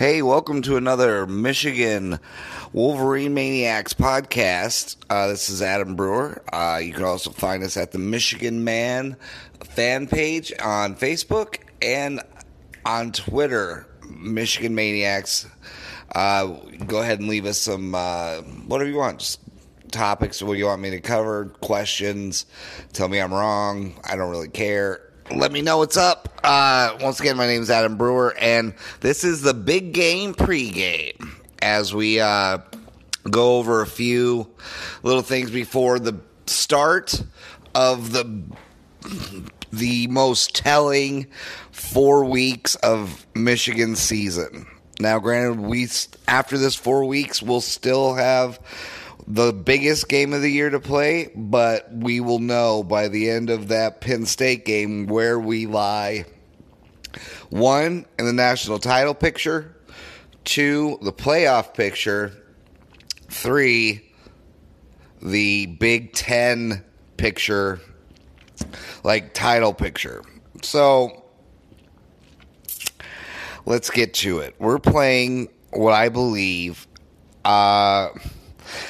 Hey, 0.00 0.22
welcome 0.22 0.62
to 0.62 0.78
another 0.78 1.26
Michigan 1.26 2.20
Wolverine 2.72 3.34
Maniacs 3.34 3.92
podcast. 3.92 4.96
Uh, 5.10 5.26
this 5.26 5.50
is 5.50 5.60
Adam 5.60 5.94
Brewer. 5.94 6.42
Uh, 6.50 6.80
you 6.82 6.94
can 6.94 7.04
also 7.04 7.30
find 7.32 7.62
us 7.62 7.76
at 7.76 7.92
the 7.92 7.98
Michigan 7.98 8.64
Man 8.64 9.18
fan 9.62 10.06
page 10.06 10.54
on 10.58 10.96
Facebook 10.96 11.58
and 11.82 12.22
on 12.86 13.12
Twitter, 13.12 13.86
Michigan 14.08 14.74
Maniacs. 14.74 15.46
Uh, 16.14 16.46
go 16.86 17.02
ahead 17.02 17.18
and 17.20 17.28
leave 17.28 17.44
us 17.44 17.58
some 17.58 17.94
uh, 17.94 18.36
whatever 18.68 18.88
you 18.88 18.96
want, 18.96 19.18
just 19.18 19.40
topics 19.92 20.42
what 20.42 20.56
you 20.56 20.64
want 20.64 20.80
me 20.80 20.88
to 20.88 21.00
cover, 21.00 21.52
questions. 21.60 22.46
Tell 22.94 23.08
me 23.08 23.20
I'm 23.20 23.34
wrong. 23.34 24.00
I 24.02 24.16
don't 24.16 24.30
really 24.30 24.48
care. 24.48 25.09
Let 25.34 25.52
me 25.52 25.62
know 25.62 25.78
what's 25.78 25.96
up. 25.96 26.28
Uh, 26.42 26.96
once 27.00 27.20
again, 27.20 27.36
my 27.36 27.46
name 27.46 27.62
is 27.62 27.70
Adam 27.70 27.96
Brewer, 27.96 28.34
and 28.38 28.74
this 29.00 29.22
is 29.22 29.42
the 29.42 29.54
big 29.54 29.92
game 29.92 30.34
pregame 30.34 31.30
as 31.62 31.94
we 31.94 32.18
uh, 32.18 32.58
go 33.30 33.58
over 33.58 33.80
a 33.80 33.86
few 33.86 34.48
little 35.04 35.22
things 35.22 35.50
before 35.52 36.00
the 36.00 36.18
start 36.46 37.22
of 37.74 38.12
the 38.12 38.42
the 39.72 40.08
most 40.08 40.54
telling 40.56 41.28
four 41.70 42.24
weeks 42.24 42.74
of 42.76 43.24
Michigan 43.34 43.94
season. 43.94 44.66
Now, 44.98 45.20
granted, 45.20 45.60
we 45.60 45.88
after 46.26 46.58
this 46.58 46.74
four 46.74 47.04
weeks, 47.04 47.40
we'll 47.40 47.60
still 47.60 48.14
have 48.14 48.58
the 49.30 49.52
biggest 49.52 50.08
game 50.08 50.32
of 50.32 50.42
the 50.42 50.50
year 50.50 50.70
to 50.70 50.80
play, 50.80 51.30
but 51.36 51.88
we 51.92 52.18
will 52.18 52.40
know 52.40 52.82
by 52.82 53.06
the 53.06 53.30
end 53.30 53.48
of 53.48 53.68
that 53.68 54.00
Penn 54.00 54.26
State 54.26 54.64
game 54.64 55.06
where 55.06 55.38
we 55.38 55.66
lie. 55.66 56.24
One, 57.48 58.06
in 58.18 58.26
the 58.26 58.32
national 58.32 58.80
title 58.80 59.14
picture. 59.14 59.76
Two, 60.44 60.98
the 61.02 61.12
playoff 61.12 61.74
picture. 61.74 62.32
Three, 63.28 64.02
the 65.22 65.66
Big 65.66 66.12
Ten 66.12 66.84
picture, 67.16 67.80
like 69.04 69.32
title 69.32 69.72
picture. 69.72 70.24
So 70.62 71.24
let's 73.64 73.90
get 73.90 74.12
to 74.14 74.40
it. 74.40 74.56
We're 74.58 74.80
playing 74.80 75.50
what 75.70 75.92
I 75.92 76.08
believe. 76.08 76.88
Uh, 77.44 78.08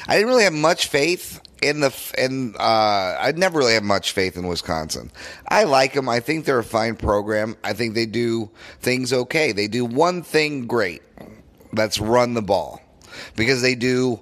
I 0.07 0.15
didn't 0.15 0.29
really 0.29 0.43
have 0.43 0.53
much 0.53 0.87
faith 0.87 1.41
in 1.61 1.79
the 1.79 2.13
in. 2.17 2.55
Uh, 2.59 3.17
I 3.19 3.33
never 3.35 3.59
really 3.59 3.73
had 3.73 3.83
much 3.83 4.11
faith 4.11 4.37
in 4.37 4.47
Wisconsin. 4.47 5.11
I 5.47 5.63
like 5.63 5.93
them. 5.93 6.09
I 6.09 6.19
think 6.19 6.45
they're 6.45 6.59
a 6.59 6.63
fine 6.63 6.95
program. 6.95 7.55
I 7.63 7.73
think 7.73 7.93
they 7.93 8.05
do 8.05 8.49
things 8.79 9.13
okay. 9.13 9.51
They 9.51 9.67
do 9.67 9.85
one 9.85 10.23
thing 10.23 10.67
great. 10.67 11.01
That's 11.73 11.99
run 11.99 12.33
the 12.33 12.41
ball 12.41 12.81
because 13.35 13.61
they 13.61 13.75
do. 13.75 14.19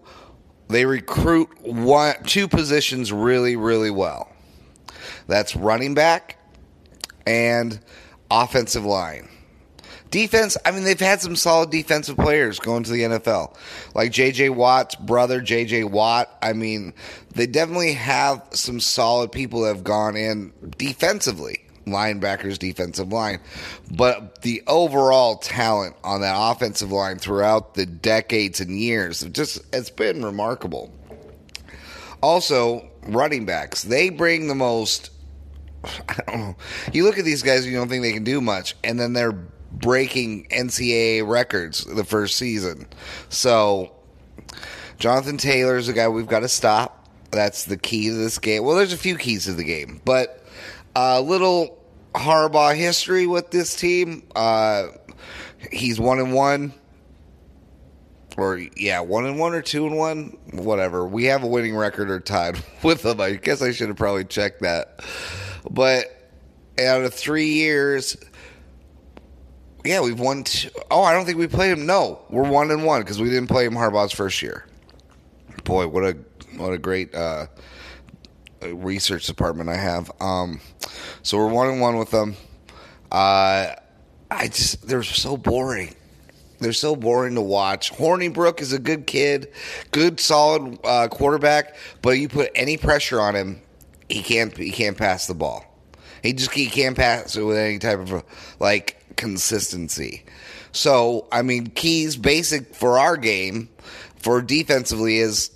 They 0.67 0.85
recruit 0.85 1.49
one 1.61 2.21
two 2.23 2.47
positions 2.47 3.11
really 3.11 3.55
really 3.55 3.91
well. 3.91 4.31
That's 5.27 5.55
running 5.55 5.93
back 5.93 6.37
and 7.25 7.79
offensive 8.29 8.85
line. 8.85 9.29
Defense, 10.11 10.57
I 10.65 10.71
mean, 10.71 10.83
they've 10.83 10.99
had 10.99 11.21
some 11.21 11.35
solid 11.35 11.69
defensive 11.69 12.17
players 12.17 12.59
going 12.59 12.83
to 12.83 12.91
the 12.91 13.03
NFL. 13.03 13.55
Like 13.93 14.11
J.J. 14.11 14.49
Watt's 14.49 14.95
brother, 14.95 15.39
J.J. 15.39 15.83
Watt. 15.83 16.35
I 16.41 16.53
mean, 16.53 16.93
they 17.35 17.45
definitely 17.45 17.93
have 17.93 18.41
some 18.51 18.79
solid 18.79 19.31
people 19.31 19.61
that 19.61 19.75
have 19.75 19.83
gone 19.83 20.15
in 20.15 20.51
defensively. 20.77 21.65
Linebackers, 21.85 22.57
defensive 22.57 23.11
line. 23.11 23.39
But 23.91 24.41
the 24.41 24.63
overall 24.67 25.37
talent 25.37 25.95
on 26.03 26.21
that 26.21 26.35
offensive 26.37 26.91
line 26.91 27.17
throughout 27.17 27.75
the 27.75 27.85
decades 27.85 28.59
and 28.59 28.79
years, 28.79 29.21
just 29.31 29.61
it's 29.73 29.89
been 29.89 30.23
remarkable. 30.23 30.91
Also, 32.21 32.87
running 33.03 33.45
backs. 33.45 33.83
They 33.83 34.09
bring 34.09 34.47
the 34.47 34.55
most 34.55 35.11
I 35.83 36.13
don't 36.27 36.39
know. 36.39 36.55
You 36.91 37.05
look 37.05 37.17
at 37.17 37.25
these 37.25 37.43
guys, 37.43 37.65
you 37.65 37.77
don't 37.77 37.87
think 37.89 38.03
they 38.03 38.13
can 38.13 38.23
do 38.23 38.41
much, 38.41 38.75
and 38.83 38.99
then 38.99 39.13
they're 39.13 39.37
breaking 39.71 40.47
NCAA 40.49 41.27
records 41.27 41.83
the 41.85 42.03
first 42.03 42.35
season. 42.37 42.87
So 43.29 43.93
Jonathan 44.97 45.37
Taylor 45.37 45.77
is 45.77 45.87
a 45.87 45.93
guy 45.93 46.07
we've 46.07 46.27
got 46.27 46.41
to 46.41 46.49
stop. 46.49 47.07
That's 47.31 47.65
the 47.65 47.77
key 47.77 48.09
to 48.09 48.15
this 48.15 48.39
game. 48.39 48.63
Well, 48.63 48.75
there's 48.75 48.93
a 48.93 48.97
few 48.97 49.15
keys 49.15 49.45
to 49.45 49.53
the 49.53 49.63
game, 49.63 50.01
but 50.03 50.43
a 50.95 51.21
little 51.21 51.77
Harbaugh 52.15 52.75
history 52.75 53.27
with 53.27 53.51
this 53.51 53.75
team. 53.75 54.23
Uh, 54.35 54.87
he's 55.71 55.99
one 55.99 56.19
and 56.19 56.33
one, 56.33 56.73
or 58.37 58.57
yeah, 58.75 59.01
one 59.01 59.25
and 59.25 59.39
one 59.39 59.53
or 59.53 59.61
two 59.61 59.85
and 59.85 59.97
one, 59.97 60.37
whatever. 60.53 61.05
We 61.05 61.25
have 61.25 61.43
a 61.43 61.47
winning 61.47 61.75
record 61.75 62.09
or 62.09 62.19
tied 62.19 62.57
with 62.83 63.03
them. 63.03 63.21
I 63.21 63.33
guess 63.33 63.61
I 63.61 63.71
should 63.71 63.89
have 63.89 63.97
probably 63.97 64.25
checked 64.25 64.61
that, 64.61 65.03
but 65.69 66.05
out 66.79 67.03
of 67.03 67.13
three 67.13 67.53
years, 67.53 68.17
yeah, 69.89 70.01
we've 70.01 70.19
won. 70.19 70.43
Two. 70.43 70.69
Oh, 70.91 71.01
I 71.01 71.13
don't 71.13 71.25
think 71.25 71.39
we 71.39 71.47
played 71.47 71.71
him. 71.71 71.87
No, 71.87 72.19
we're 72.29 72.47
one 72.47 72.69
and 72.69 72.85
one 72.85 73.01
because 73.01 73.19
we 73.19 73.27
didn't 73.27 73.47
play 73.47 73.65
him 73.65 73.73
Harbaugh's 73.73 74.11
first 74.11 74.39
year. 74.39 74.67
Boy, 75.63 75.87
what 75.87 76.03
a 76.03 76.15
what 76.57 76.73
a 76.73 76.77
great 76.77 77.15
uh, 77.15 77.47
research 78.61 79.25
department 79.25 79.67
I 79.67 79.77
have. 79.77 80.11
Um, 80.21 80.61
so 81.23 81.39
we're 81.39 81.47
one 81.47 81.69
and 81.69 81.81
one 81.81 81.97
with 81.97 82.11
them. 82.11 82.35
Uh, 83.11 83.73
I 84.29 84.47
just 84.49 84.87
they're 84.87 85.01
so 85.01 85.35
boring. 85.35 85.95
They're 86.59 86.71
so 86.71 86.95
boring 86.95 87.33
to 87.33 87.41
watch. 87.41 87.91
Hornibrook 87.91 88.61
is 88.61 88.73
a 88.73 88.79
good 88.79 89.07
kid, 89.07 89.51
good 89.89 90.19
solid 90.19 90.77
uh, 90.83 91.07
quarterback, 91.07 91.75
but 92.03 92.11
you 92.11 92.29
put 92.29 92.51
any 92.53 92.77
pressure 92.77 93.19
on 93.19 93.35
him, 93.35 93.59
he 94.07 94.21
can't 94.21 94.55
he 94.55 94.69
can't 94.69 94.99
pass 94.99 95.25
the 95.25 95.33
ball. 95.33 95.65
He 96.21 96.33
just 96.33 96.51
he 96.51 96.67
can't 96.67 96.95
pass 96.95 97.35
it 97.35 97.41
with 97.41 97.57
any 97.57 97.79
type 97.79 97.97
of 97.97 98.23
like 98.59 98.98
consistency. 99.19 100.23
So, 100.71 101.27
I 101.31 101.43
mean, 101.43 101.67
keys 101.67 102.15
basic 102.15 102.73
for 102.73 102.97
our 102.97 103.17
game 103.17 103.69
for 104.15 104.41
defensively 104.41 105.17
is 105.19 105.51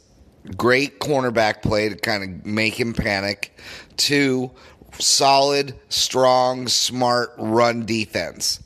great 0.57 0.99
cornerback 0.99 1.61
play 1.61 1.89
to 1.89 1.95
kind 1.95 2.23
of 2.23 2.45
make 2.45 2.79
him 2.79 2.93
panic. 2.93 3.57
Two, 3.95 4.51
solid, 4.99 5.73
strong, 5.89 6.67
smart 6.67 7.33
run 7.37 7.85
defense. 7.85 8.59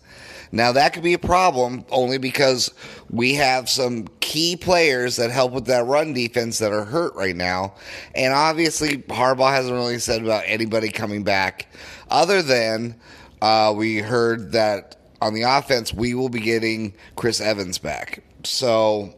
Now 0.51 0.71
that 0.71 0.93
could 0.93 1.03
be 1.03 1.13
a 1.13 1.19
problem 1.19 1.85
only 1.89 2.17
because 2.17 2.73
we 3.09 3.35
have 3.35 3.69
some 3.69 4.07
key 4.21 4.55
players 4.55 5.17
that 5.17 5.29
help 5.29 5.51
with 5.51 5.65
that 5.65 5.85
run 5.85 6.13
defense 6.13 6.59
that 6.59 6.71
are 6.71 6.85
hurt 6.85 7.13
right 7.15 7.35
now, 7.35 7.75
and 8.15 8.33
obviously 8.33 8.99
Harbaugh 8.99 9.51
hasn't 9.51 9.75
really 9.75 9.99
said 9.99 10.23
about 10.23 10.43
anybody 10.45 10.89
coming 10.89 11.23
back, 11.23 11.67
other 12.09 12.41
than 12.41 12.95
uh, 13.41 13.73
we 13.75 13.97
heard 13.97 14.51
that 14.53 14.95
on 15.21 15.33
the 15.33 15.43
offense 15.43 15.93
we 15.93 16.13
will 16.13 16.29
be 16.29 16.39
getting 16.39 16.93
Chris 17.15 17.41
Evans 17.41 17.77
back. 17.77 18.23
So 18.43 19.15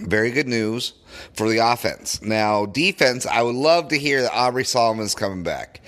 very 0.00 0.30
good 0.30 0.48
news 0.48 0.94
for 1.34 1.48
the 1.48 1.58
offense. 1.58 2.22
Now, 2.22 2.66
defense, 2.66 3.26
I 3.26 3.42
would 3.42 3.54
love 3.54 3.88
to 3.88 3.98
hear 3.98 4.22
that 4.22 4.32
Aubrey 4.32 4.64
Solomon's 4.64 5.14
coming 5.14 5.42
back. 5.42 5.80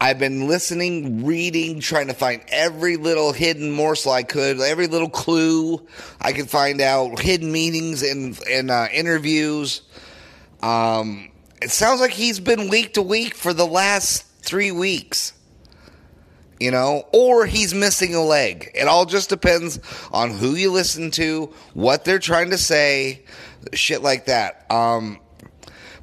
I've 0.00 0.18
been 0.18 0.48
listening, 0.48 1.24
reading, 1.24 1.78
trying 1.78 2.08
to 2.08 2.14
find 2.14 2.42
every 2.48 2.96
little 2.96 3.32
hidden 3.32 3.70
morsel 3.70 4.10
I 4.10 4.24
could, 4.24 4.60
every 4.60 4.88
little 4.88 5.08
clue 5.08 5.86
I 6.20 6.32
could 6.32 6.50
find 6.50 6.80
out, 6.80 7.20
hidden 7.20 7.52
meanings 7.52 8.02
in 8.02 8.34
in 8.50 8.68
uh, 8.68 8.88
interviews. 8.92 9.82
Um, 10.60 11.30
it 11.60 11.70
sounds 11.70 12.00
like 12.00 12.10
he's 12.10 12.40
been 12.40 12.68
week 12.68 12.94
to 12.94 13.02
week 13.02 13.36
for 13.36 13.52
the 13.52 13.66
last 13.66 14.26
three 14.42 14.72
weeks 14.72 15.34
you 16.62 16.70
know, 16.70 17.06
or 17.12 17.44
he's 17.44 17.74
missing 17.74 18.14
a 18.14 18.22
leg. 18.22 18.70
It 18.74 18.86
all 18.86 19.04
just 19.04 19.28
depends 19.28 19.80
on 20.12 20.30
who 20.30 20.54
you 20.54 20.70
listen 20.70 21.10
to, 21.12 21.52
what 21.74 22.04
they're 22.04 22.20
trying 22.20 22.50
to 22.50 22.58
say, 22.58 23.24
shit 23.72 24.02
like 24.02 24.26
that. 24.26 24.70
Um, 24.70 25.18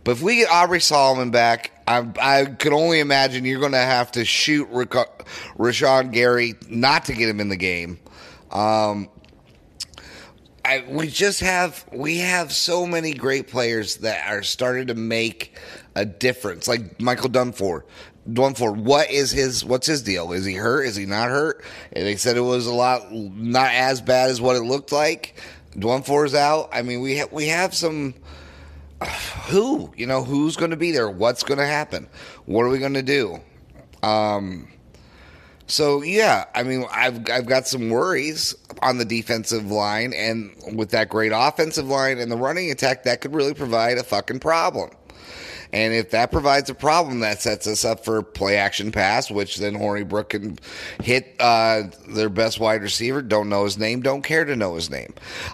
but 0.04 0.12
if 0.12 0.22
we 0.22 0.38
get 0.38 0.50
Aubrey 0.50 0.82
Solomon 0.82 1.32
back, 1.32 1.72
I, 1.88 2.06
I 2.20 2.46
could 2.46 2.74
only 2.74 3.00
imagine 3.00 3.46
you're 3.46 3.60
going 3.60 3.72
to 3.72 3.78
have 3.78 4.12
to 4.14 4.26
shoot 4.26 4.68
Rick, 4.70 4.92
Rashan 5.58 6.12
Gary 6.12 6.56
not 6.68 7.06
to 7.06 7.14
get 7.14 7.30
him 7.30 7.40
in 7.40 7.50
the 7.50 7.58
game. 7.58 8.00
Um, 8.52 9.10
I, 10.66 10.86
we 10.88 11.08
just 11.08 11.40
have 11.40 11.86
we 11.92 12.18
have 12.18 12.52
so 12.52 12.86
many 12.86 13.14
great 13.14 13.48
players 13.48 13.98
that 13.98 14.30
are 14.30 14.44
starting 14.44 14.88
to 14.88 14.94
make 14.94 15.56
a 15.96 16.06
difference, 16.06 16.68
like 16.68 17.02
Michael 17.02 17.30
Dwumfour. 17.30 17.84
Dwumfour, 18.34 18.76
what 18.76 19.10
is 19.10 19.32
his 19.32 19.64
what's 19.64 19.88
his 19.88 20.02
deal? 20.02 20.32
Is 20.34 20.46
he 20.46 20.54
hurt? 20.54 20.84
Is 20.84 20.96
he 20.96 21.06
not 21.06 21.30
hurt? 21.30 21.64
And 21.92 22.06
they 22.06 22.16
said 22.16 22.38
it 22.38 22.42
was 22.42 22.68
a 22.68 22.74
lot 22.74 23.12
not 23.12 23.72
as 23.74 24.02
bad 24.02 24.30
as 24.30 24.42
what 24.42 24.56
it 24.56 24.64
looked 24.64 24.92
like. 24.92 25.36
Dwumfour's 25.76 26.36
out. 26.36 26.70
I 26.72 26.82
mean, 26.82 27.02
we 27.02 27.20
ha- 27.20 27.30
we 27.32 27.48
have 27.48 27.74
some 27.74 28.14
who 29.48 29.92
you 29.96 30.06
know 30.06 30.24
who's 30.24 30.56
going 30.56 30.72
to 30.72 30.78
be 30.78 30.92
there? 30.92 31.10
What's 31.10 31.44
going 31.44 31.60
to 31.60 31.66
happen? 31.66 32.08
What 32.46 32.64
are 32.64 32.70
we 32.70 32.80
going 32.80 32.94
to 32.94 33.04
do? 33.04 33.40
Um, 34.04 34.70
so 35.68 36.02
yeah, 36.02 36.46
I 36.56 36.64
mean, 36.64 36.86
I've 36.92 37.30
I've 37.30 37.46
got 37.46 37.68
some 37.68 37.90
worries 37.90 38.56
on 38.82 38.98
the 38.98 39.06
defensive 39.06 39.72
line, 39.72 40.14
and 40.14 40.52
with 40.76 40.92
that 40.92 41.10
great 41.10 41.32
offensive 41.34 41.88
line 41.88 42.18
and 42.20 42.32
the 42.32 42.38
running 42.38 42.72
attack, 42.72 43.04
that 43.04 43.22
could 43.22 43.34
really 43.34 43.54
provide 43.54 43.98
a 43.98 44.04
fucking 44.04 44.40
problem. 44.40 44.90
And 45.72 45.94
if 45.94 46.12
that 46.12 46.32
provides 46.32 46.70
a 46.70 46.74
problem, 46.74 47.20
that 47.20 47.42
sets 47.42 47.68
us 47.68 47.86
up 47.86 48.04
for 48.04 48.24
play 48.24 48.58
action 48.58 48.92
pass, 48.92 49.30
which 49.30 49.58
then 49.58 49.76
Hornibrook 49.76 50.30
can 50.30 50.58
hit 51.04 51.36
uh, 51.40 51.84
their 52.08 52.30
best 52.30 52.60
wide 52.60 52.82
receiver. 52.82 53.22
Don't 53.22 53.50
know 53.50 53.66
his 53.66 53.78
name, 53.78 54.02
don't 54.02 54.24
care 54.24 54.46
to 54.46 54.56
know 54.56 54.76
his 54.76 54.90
name. 54.90 55.14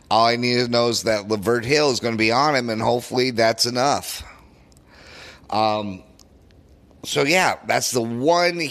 All 0.09 0.27
I 0.27 0.37
need 0.37 0.55
to 0.55 0.67
know 0.69 0.87
is 0.87 1.03
that 1.03 1.27
Lavert 1.27 1.65
Hill 1.65 1.91
is 1.91 1.99
going 1.99 2.13
to 2.13 2.17
be 2.17 2.31
on 2.31 2.55
him, 2.55 2.69
and 2.69 2.81
hopefully 2.81 3.31
that's 3.31 3.65
enough. 3.65 4.23
Um, 5.49 6.03
so 7.03 7.23
yeah, 7.23 7.59
that's 7.67 7.91
the 7.91 8.01
one 8.01 8.61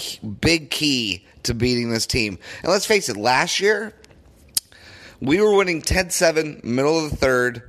big 0.41 0.70
key 0.70 1.25
to 1.44 1.55
beating 1.55 1.91
this 1.91 2.06
team. 2.06 2.38
And 2.62 2.73
let's 2.73 2.87
face 2.87 3.08
it, 3.08 3.17
last 3.17 3.61
year 3.61 3.94
we 5.20 5.41
were 5.41 5.55
winning 5.55 5.82
10-7, 5.82 6.64
middle 6.64 7.05
of 7.05 7.11
the 7.11 7.17
third. 7.17 7.62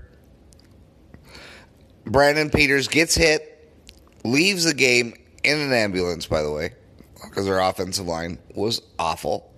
Brandon 2.06 2.50
Peters 2.50 2.88
gets 2.88 3.16
hit, 3.16 3.54
leaves 4.25 4.66
the 4.66 4.74
game 4.74 5.13
in 5.44 5.60
an 5.60 5.72
ambulance, 5.72 6.25
by 6.25 6.42
the 6.42 6.51
way, 6.51 6.74
because 7.24 7.45
their 7.45 7.60
offensive 7.60 8.06
line 8.06 8.38
was 8.56 8.81
awful. 9.00 9.51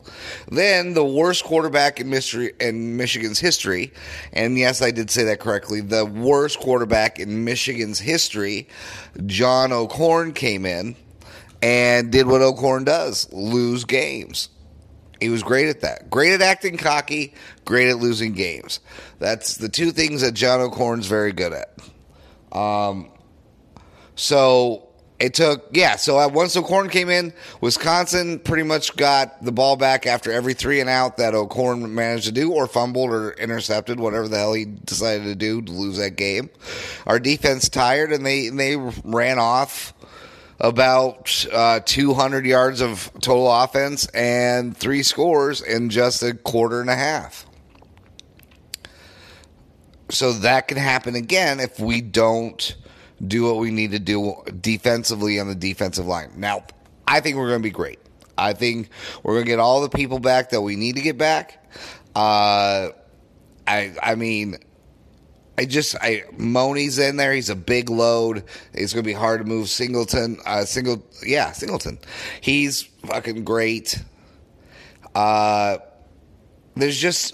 Then 0.49 0.93
the 0.93 1.05
worst 1.05 1.43
quarterback 1.43 1.99
in, 1.99 2.09
mystery, 2.09 2.53
in 2.59 2.95
Michigan's 2.95 3.39
history, 3.39 3.93
and 4.31 4.57
yes, 4.57 4.81
I 4.81 4.91
did 4.91 5.09
say 5.09 5.25
that 5.25 5.39
correctly. 5.39 5.81
The 5.81 6.05
worst 6.05 6.59
quarterback 6.59 7.19
in 7.19 7.43
Michigan's 7.43 7.99
history, 7.99 8.69
John 9.25 9.73
O'Korn, 9.73 10.33
came 10.33 10.65
in 10.65 10.95
and 11.61 12.11
did 12.11 12.27
what 12.27 12.41
O'Korn 12.41 12.85
does: 12.85 13.31
lose 13.33 13.83
games. 13.83 14.49
He 15.19 15.29
was 15.29 15.43
great 15.43 15.67
at 15.67 15.81
that. 15.81 16.09
Great 16.09 16.33
at 16.33 16.41
acting 16.41 16.77
cocky. 16.77 17.33
Great 17.65 17.89
at 17.89 17.97
losing 17.97 18.33
games. 18.33 18.79
That's 19.19 19.55
the 19.55 19.67
two 19.67 19.91
things 19.91 20.21
that 20.21 20.33
John 20.33 20.61
O'Korn's 20.61 21.07
very 21.07 21.33
good 21.33 21.53
at. 21.53 21.77
Um, 22.55 23.09
so 24.17 24.87
it 25.19 25.33
took, 25.33 25.69
yeah. 25.71 25.95
So 25.95 26.27
once 26.27 26.55
O'Korn 26.57 26.89
came 26.89 27.09
in, 27.09 27.33
Wisconsin 27.61 28.39
pretty 28.39 28.63
much 28.63 28.95
got 28.97 29.43
the 29.43 29.51
ball 29.51 29.75
back 29.75 30.05
after 30.05 30.31
every 30.31 30.53
three 30.53 30.79
and 30.79 30.89
out 30.89 31.17
that 31.17 31.33
O'Korn 31.33 31.95
managed 31.95 32.25
to 32.25 32.31
do, 32.31 32.51
or 32.51 32.67
fumbled 32.67 33.11
or 33.11 33.31
intercepted, 33.31 33.99
whatever 33.99 34.27
the 34.27 34.37
hell 34.37 34.53
he 34.53 34.65
decided 34.65 35.23
to 35.23 35.35
do 35.35 35.61
to 35.61 35.71
lose 35.71 35.97
that 35.97 36.17
game. 36.17 36.49
Our 37.05 37.19
defense 37.19 37.69
tired, 37.69 38.11
and 38.11 38.25
they 38.25 38.49
they 38.49 38.75
ran 38.75 39.39
off 39.39 39.93
about 40.59 41.45
uh, 41.51 41.79
200 41.85 42.45
yards 42.45 42.81
of 42.81 43.11
total 43.21 43.51
offense 43.51 44.07
and 44.07 44.75
three 44.75 45.03
scores 45.03 45.61
in 45.61 45.89
just 45.89 46.23
a 46.23 46.33
quarter 46.33 46.81
and 46.81 46.89
a 46.89 46.95
half. 46.95 47.45
So 50.09 50.33
that 50.33 50.67
can 50.67 50.77
happen 50.77 51.15
again 51.15 51.59
if 51.59 51.79
we 51.79 52.01
don't 52.01 52.75
do 53.25 53.43
what 53.45 53.57
we 53.57 53.71
need 53.71 53.91
to 53.91 53.99
do 53.99 54.35
defensively 54.61 55.39
on 55.39 55.47
the 55.47 55.55
defensive 55.55 56.05
line. 56.05 56.31
Now, 56.35 56.63
I 57.07 57.19
think 57.19 57.37
we're 57.37 57.47
going 57.47 57.61
to 57.61 57.63
be 57.63 57.71
great. 57.71 57.99
I 58.37 58.53
think 58.53 58.89
we're 59.23 59.33
going 59.33 59.45
to 59.45 59.51
get 59.51 59.59
all 59.59 59.81
the 59.81 59.89
people 59.89 60.19
back 60.19 60.51
that 60.51 60.61
we 60.61 60.75
need 60.75 60.95
to 60.95 61.01
get 61.01 61.17
back. 61.17 61.65
Uh, 62.15 62.89
I 63.65 63.93
I 64.01 64.15
mean, 64.15 64.57
I 65.57 65.65
just 65.65 65.95
I 65.99 66.23
Mone's 66.37 66.99
in 66.99 67.17
there. 67.17 67.33
He's 67.33 67.49
a 67.49 67.55
big 67.55 67.89
load. 67.89 68.43
It's 68.73 68.93
going 68.93 69.03
to 69.03 69.07
be 69.07 69.13
hard 69.13 69.41
to 69.41 69.45
move 69.45 69.69
Singleton. 69.69 70.37
Uh, 70.45 70.65
single 70.65 71.03
yeah, 71.25 71.51
Singleton. 71.51 71.97
He's 72.41 72.83
fucking 73.05 73.43
great. 73.43 74.03
Uh, 75.15 75.79
there's 76.75 76.97
just 76.99 77.33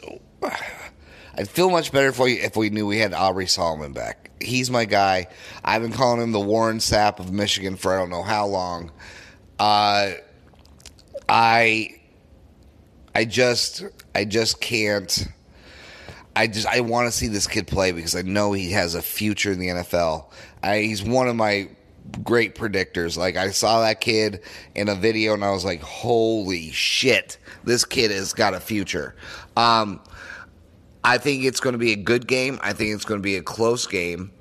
I'd 1.36 1.50
feel 1.50 1.70
much 1.70 1.92
better 1.92 2.08
if 2.08 2.20
we 2.20 2.40
if 2.40 2.56
we 2.56 2.70
knew 2.70 2.88
we 2.88 3.00
had 3.00 3.14
Aubrey 3.14 3.48
Solomon 3.48 3.92
back. 3.92 4.23
He's 4.44 4.70
my 4.70 4.86
guy. 4.86 5.28
I've 5.64 5.82
been 5.82 5.92
calling 5.92 6.22
him 6.22 6.32
the 6.32 6.40
Warren 6.40 6.78
Sapp 6.78 7.20
of 7.20 7.32
Michigan 7.32 7.76
for 7.76 7.94
I 7.94 8.00
don't 8.00 8.10
know 8.10 8.24
how 8.24 8.46
long. 8.46 8.92
Uh, 9.60 10.12
I 11.30 11.96
I 13.16 13.26
just 13.26 13.84
I 14.16 14.26
just 14.26 14.60
can't. 14.60 15.28
I 16.36 16.48
just 16.48 16.68
I 16.68 16.80
want 16.80 17.08
to 17.08 17.12
see 17.12 17.28
this 17.28 17.48
kid 17.48 17.68
play 17.68 17.92
because 17.92 18.16
I 18.16 18.24
know 18.24 18.54
he 18.54 18.72
has 18.72 18.96
a 18.96 19.02
future 19.02 19.52
in 19.52 19.60
the 19.60 19.68
NFL. 19.68 20.32
I, 20.64 20.80
he's 20.80 21.04
one 21.04 21.28
of 21.28 21.36
my 21.36 21.70
great 22.24 22.56
predictors. 22.56 23.18
Like 23.18 23.38
I 23.38 23.52
saw 23.52 23.82
that 23.82 24.02
kid 24.02 24.42
in 24.76 24.90
a 24.90 24.96
video 24.96 25.34
and 25.34 25.46
I 25.46 25.52
was 25.52 25.64
like, 25.64 25.82
"Holy 25.82 26.72
shit, 26.72 27.38
this 27.64 27.86
kid 27.86 28.10
has 28.10 28.34
got 28.34 28.54
a 28.56 28.60
future." 28.60 29.16
Um, 29.56 30.02
I 31.04 31.18
think 31.18 31.44
it's 31.44 31.60
going 31.60 31.74
to 31.74 31.80
be 31.80 31.92
a 31.92 31.98
good 31.98 32.28
game. 32.28 32.60
I 32.62 32.74
think 32.74 32.94
it's 32.94 33.06
going 33.06 33.20
to 33.20 33.24
be 33.24 33.36
a 33.36 33.44
close 33.44 33.88
game. 33.88 34.32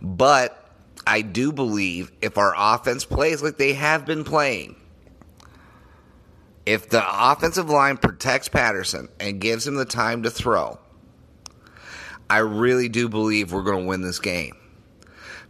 But 0.00 0.60
I 1.06 1.22
do 1.22 1.52
believe 1.52 2.12
if 2.20 2.38
our 2.38 2.54
offense 2.56 3.04
plays 3.04 3.42
like 3.42 3.56
they 3.56 3.72
have 3.74 4.06
been 4.06 4.24
playing, 4.24 4.76
if 6.66 6.88
the 6.88 7.02
offensive 7.06 7.68
line 7.68 7.96
protects 7.96 8.48
Patterson 8.48 9.08
and 9.20 9.40
gives 9.40 9.66
him 9.66 9.74
the 9.74 9.84
time 9.84 10.22
to 10.22 10.30
throw, 10.30 10.78
I 12.30 12.38
really 12.38 12.88
do 12.88 13.08
believe 13.08 13.52
we're 13.52 13.62
going 13.62 13.84
to 13.84 13.88
win 13.88 14.00
this 14.00 14.18
game 14.18 14.56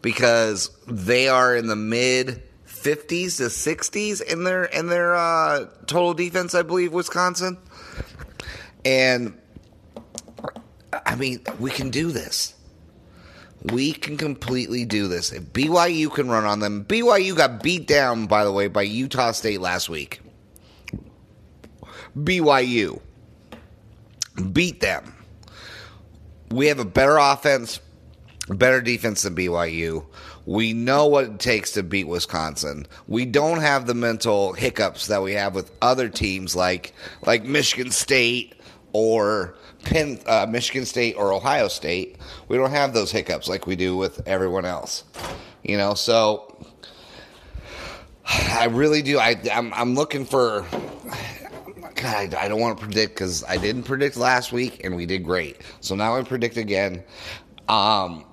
because 0.03 0.71
they 0.87 1.29
are 1.29 1.57
in 1.57 1.67
the 1.67 1.77
mid 1.77 2.43
50s 2.67 3.37
to 3.39 3.45
60s 3.45 4.21
in 4.23 4.45
their 4.45 4.65
in 4.65 4.89
their 4.89 5.15
uh, 5.15 5.67
total 5.87 6.15
defense, 6.15 6.55
I 6.55 6.63
believe, 6.63 6.93
Wisconsin. 6.93 7.59
And 8.85 9.39
I 11.07 11.17
mean, 11.17 11.41
we 11.59 11.71
can 11.71 11.91
do 11.91 12.11
this. 12.13 12.55
We 13.73 13.93
can 13.93 14.17
completely 14.17 14.85
do 14.85 15.09
this. 15.09 15.33
If 15.33 15.45
BYU 15.53 16.13
can 16.13 16.29
run 16.29 16.45
on 16.45 16.61
them, 16.61 16.85
BYU 16.85 17.37
got 17.37 17.63
beat 17.63 17.87
down, 17.87 18.27
by 18.27 18.45
the 18.45 18.53
way, 18.53 18.69
by 18.69 18.83
Utah 18.83 19.33
State 19.33 19.61
last 19.61 19.89
week. 19.89 20.21
BYU 22.17 23.01
beat 24.53 24.81
them. 24.81 25.15
We 26.51 26.67
have 26.67 26.79
a 26.79 26.85
better 26.85 27.17
offense, 27.17 27.81
better 28.49 28.81
defense 28.81 29.23
than 29.23 29.35
BYU. 29.35 30.05
We 30.47 30.75
know 30.75 31.07
what 31.07 31.25
it 31.25 31.39
takes 31.39 31.73
to 31.73 31.83
beat 31.83 32.07
Wisconsin. 32.07 32.87
We 33.09 33.25
don't 33.25 33.61
have 33.61 33.87
the 33.87 33.95
mental 33.95 34.53
hiccups 34.53 35.07
that 35.07 35.23
we 35.23 35.33
have 35.33 35.55
with 35.55 35.71
other 35.81 36.09
teams 36.11 36.55
like 36.55 36.93
like 37.25 37.45
Michigan 37.45 37.91
State 37.91 38.55
or 38.95 39.57
Penn, 39.83 40.21
uh, 40.27 40.47
Michigan 40.49 40.87
State 40.87 41.17
or 41.17 41.35
Ohio 41.35 41.69
State, 41.69 42.17
we 42.49 42.57
don't 42.57 42.71
have 42.71 42.95
those 42.95 43.11
hiccups 43.11 43.49
like 43.49 43.67
we 43.67 43.77
do 43.77 43.97
with 43.97 44.27
everyone 44.27 44.65
else. 44.65 45.05
You 45.63 45.77
know, 45.77 45.95
so 45.95 46.57
I 48.25 48.67
really 48.71 49.03
do. 49.03 49.19
I, 49.19 49.39
I'm, 49.53 49.75
I'm 49.75 49.95
looking 49.95 50.25
for. 50.25 50.65
God, 51.97 52.35
I, 52.35 52.49
don't 52.49 52.61
want 52.61 52.79
to 52.79 52.85
predict 52.85 53.15
because 53.15 53.45
I 53.45 53.57
didn't 53.57 53.85
predict 53.85 54.17
last 54.17 54.53
week 54.53 54.85
and 54.85 54.95
we 54.95 55.07
did 55.07 55.25
great. 55.25 55.63
So 55.81 55.95
now 55.95 56.17
I 56.17 56.23
predict 56.23 56.57
again. 56.57 57.03
Um, 57.69 58.25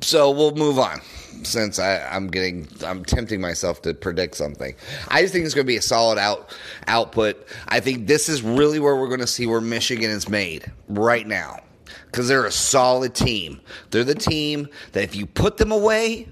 so 0.00 0.30
we'll 0.30 0.54
move 0.54 0.78
on 0.78 1.00
since 1.42 1.78
I, 1.78 2.00
I'm 2.08 2.28
getting 2.28 2.68
I'm 2.84 3.04
tempting 3.04 3.40
myself 3.40 3.82
to 3.82 3.94
predict 3.94 4.36
something. 4.36 4.74
I 5.08 5.22
just 5.22 5.32
think 5.32 5.44
it's 5.44 5.54
going 5.54 5.66
to 5.66 5.68
be 5.68 5.76
a 5.76 5.82
solid 5.82 6.18
out 6.18 6.54
output. 6.86 7.46
I 7.68 7.80
think 7.80 8.06
this 8.06 8.28
is 8.28 8.42
really 8.42 8.78
where 8.80 8.96
we're 8.96 9.08
going 9.08 9.20
to 9.20 9.26
see 9.26 9.46
where 9.46 9.60
Michigan 9.60 10.10
is 10.10 10.28
made 10.28 10.70
right 10.88 11.26
now 11.26 11.60
because 12.06 12.28
they're 12.28 12.46
a 12.46 12.52
solid 12.52 13.14
team. 13.14 13.60
They're 13.90 14.04
the 14.04 14.14
team 14.14 14.68
that 14.92 15.02
if 15.04 15.14
you 15.14 15.26
put 15.26 15.56
them 15.56 15.72
away, 15.72 16.28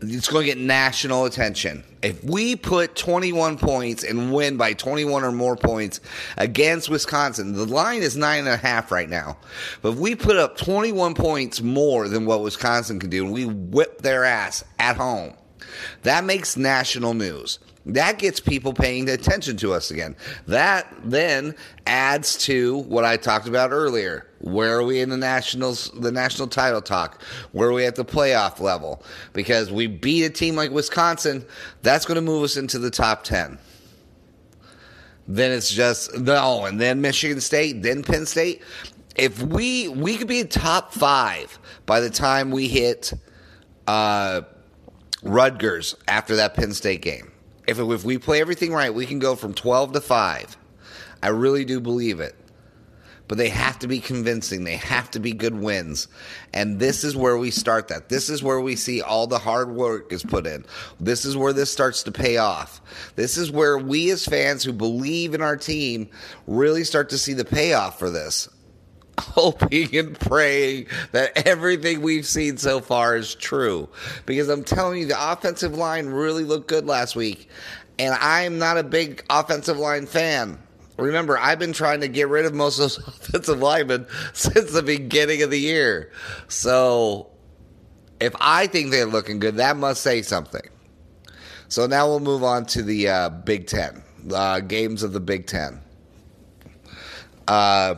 it's 0.00 0.28
going 0.28 0.46
to 0.46 0.54
get 0.54 0.58
national 0.58 1.24
attention. 1.24 1.84
If 2.02 2.22
we 2.24 2.56
put 2.56 2.96
21 2.96 3.58
points 3.58 4.04
and 4.04 4.32
win 4.32 4.56
by 4.56 4.72
21 4.72 5.22
or 5.22 5.32
more 5.32 5.56
points 5.56 6.00
against 6.36 6.88
Wisconsin, 6.88 7.52
the 7.52 7.66
line 7.66 8.02
is 8.02 8.16
nine 8.16 8.40
and 8.40 8.48
a 8.48 8.56
half 8.56 8.90
right 8.90 9.08
now. 9.08 9.36
But 9.82 9.92
if 9.92 9.98
we 9.98 10.14
put 10.14 10.36
up 10.36 10.56
21 10.56 11.14
points 11.14 11.60
more 11.60 12.08
than 12.08 12.26
what 12.26 12.42
Wisconsin 12.42 12.98
can 12.98 13.10
do, 13.10 13.24
and 13.24 13.32
we 13.32 13.46
whip 13.46 14.02
their 14.02 14.24
ass 14.24 14.64
at 14.78 14.96
home, 14.96 15.34
that 16.02 16.24
makes 16.24 16.56
national 16.56 17.14
news. 17.14 17.58
That 17.94 18.18
gets 18.18 18.40
people 18.40 18.72
paying 18.72 19.08
attention 19.08 19.56
to 19.58 19.72
us 19.72 19.90
again. 19.90 20.16
That 20.46 20.86
then 21.04 21.54
adds 21.86 22.36
to 22.44 22.78
what 22.78 23.04
I 23.04 23.16
talked 23.16 23.48
about 23.48 23.72
earlier. 23.72 24.26
Where 24.38 24.78
are 24.78 24.84
we 24.84 25.00
in 25.00 25.10
the 25.10 25.16
nationals, 25.16 25.90
the 25.90 26.12
national 26.12 26.48
title 26.48 26.80
talk? 26.80 27.22
Where 27.52 27.68
are 27.68 27.72
we 27.72 27.84
at 27.84 27.96
the 27.96 28.04
playoff 28.04 28.60
level? 28.60 29.02
Because 29.32 29.70
we 29.70 29.86
beat 29.86 30.24
a 30.24 30.30
team 30.30 30.56
like 30.56 30.70
Wisconsin, 30.70 31.44
that's 31.82 32.06
going 32.06 32.16
to 32.16 32.22
move 32.22 32.44
us 32.44 32.56
into 32.56 32.78
the 32.78 32.90
top 32.90 33.24
ten. 33.24 33.58
Then 35.28 35.52
it's 35.52 35.70
just 35.70 36.18
no, 36.18 36.64
and 36.64 36.80
then 36.80 37.00
Michigan 37.00 37.40
State, 37.40 37.82
then 37.82 38.02
Penn 38.02 38.26
State. 38.26 38.62
If 39.16 39.42
we 39.42 39.88
we 39.88 40.16
could 40.16 40.28
be 40.28 40.42
top 40.44 40.92
five 40.92 41.58
by 41.86 42.00
the 42.00 42.10
time 42.10 42.50
we 42.50 42.66
hit 42.68 43.12
uh, 43.86 44.42
Rutgers 45.22 45.94
after 46.08 46.36
that 46.36 46.54
Penn 46.54 46.72
State 46.72 47.02
game. 47.02 47.30
If, 47.66 47.78
if 47.78 48.04
we 48.04 48.18
play 48.18 48.40
everything 48.40 48.72
right, 48.72 48.92
we 48.92 49.06
can 49.06 49.18
go 49.18 49.36
from 49.36 49.54
12 49.54 49.92
to 49.92 50.00
5. 50.00 50.56
I 51.22 51.28
really 51.28 51.64
do 51.64 51.80
believe 51.80 52.20
it. 52.20 52.34
But 53.28 53.38
they 53.38 53.48
have 53.50 53.78
to 53.78 53.86
be 53.86 54.00
convincing. 54.00 54.64
They 54.64 54.74
have 54.74 55.08
to 55.12 55.20
be 55.20 55.32
good 55.32 55.54
wins. 55.54 56.08
And 56.52 56.80
this 56.80 57.04
is 57.04 57.16
where 57.16 57.38
we 57.38 57.52
start 57.52 57.86
that. 57.88 58.08
This 58.08 58.28
is 58.28 58.42
where 58.42 58.60
we 58.60 58.74
see 58.74 59.02
all 59.02 59.28
the 59.28 59.38
hard 59.38 59.70
work 59.70 60.12
is 60.12 60.24
put 60.24 60.48
in. 60.48 60.64
This 60.98 61.24
is 61.24 61.36
where 61.36 61.52
this 61.52 61.70
starts 61.70 62.02
to 62.04 62.12
pay 62.12 62.38
off. 62.38 62.80
This 63.14 63.36
is 63.36 63.52
where 63.52 63.78
we 63.78 64.10
as 64.10 64.24
fans 64.24 64.64
who 64.64 64.72
believe 64.72 65.32
in 65.32 65.42
our 65.42 65.56
team 65.56 66.10
really 66.48 66.82
start 66.82 67.10
to 67.10 67.18
see 67.18 67.32
the 67.32 67.44
payoff 67.44 68.00
for 68.00 68.10
this 68.10 68.48
hoping 69.20 69.94
and 69.96 70.18
praying 70.18 70.86
that 71.12 71.46
everything 71.46 72.00
we've 72.00 72.26
seen 72.26 72.56
so 72.56 72.80
far 72.80 73.16
is 73.16 73.34
true. 73.34 73.88
Because 74.26 74.48
I'm 74.48 74.64
telling 74.64 75.00
you, 75.00 75.06
the 75.06 75.32
offensive 75.32 75.74
line 75.74 76.06
really 76.06 76.44
looked 76.44 76.68
good 76.68 76.86
last 76.86 77.16
week. 77.16 77.48
And 77.98 78.14
I'm 78.20 78.58
not 78.58 78.78
a 78.78 78.82
big 78.82 79.24
offensive 79.30 79.76
line 79.76 80.06
fan. 80.06 80.58
Remember, 80.96 81.38
I've 81.38 81.58
been 81.58 81.72
trying 81.72 82.00
to 82.00 82.08
get 82.08 82.28
rid 82.28 82.44
of 82.44 82.54
most 82.54 82.78
of 82.78 82.82
those 82.82 82.98
offensive 83.08 83.58
linemen 83.60 84.06
since 84.32 84.72
the 84.72 84.82
beginning 84.82 85.42
of 85.42 85.50
the 85.50 85.60
year. 85.60 86.10
So 86.48 87.30
if 88.20 88.34
I 88.40 88.66
think 88.66 88.90
they're 88.90 89.06
looking 89.06 89.38
good, 89.38 89.56
that 89.56 89.76
must 89.76 90.02
say 90.02 90.22
something. 90.22 90.68
So 91.68 91.86
now 91.86 92.08
we'll 92.08 92.20
move 92.20 92.42
on 92.42 92.66
to 92.66 92.82
the 92.82 93.08
uh, 93.08 93.28
Big 93.30 93.66
Ten, 93.66 94.02
uh, 94.32 94.60
games 94.60 95.02
of 95.02 95.12
the 95.12 95.20
Big 95.20 95.46
Ten. 95.46 95.80
Uh, 97.48 97.94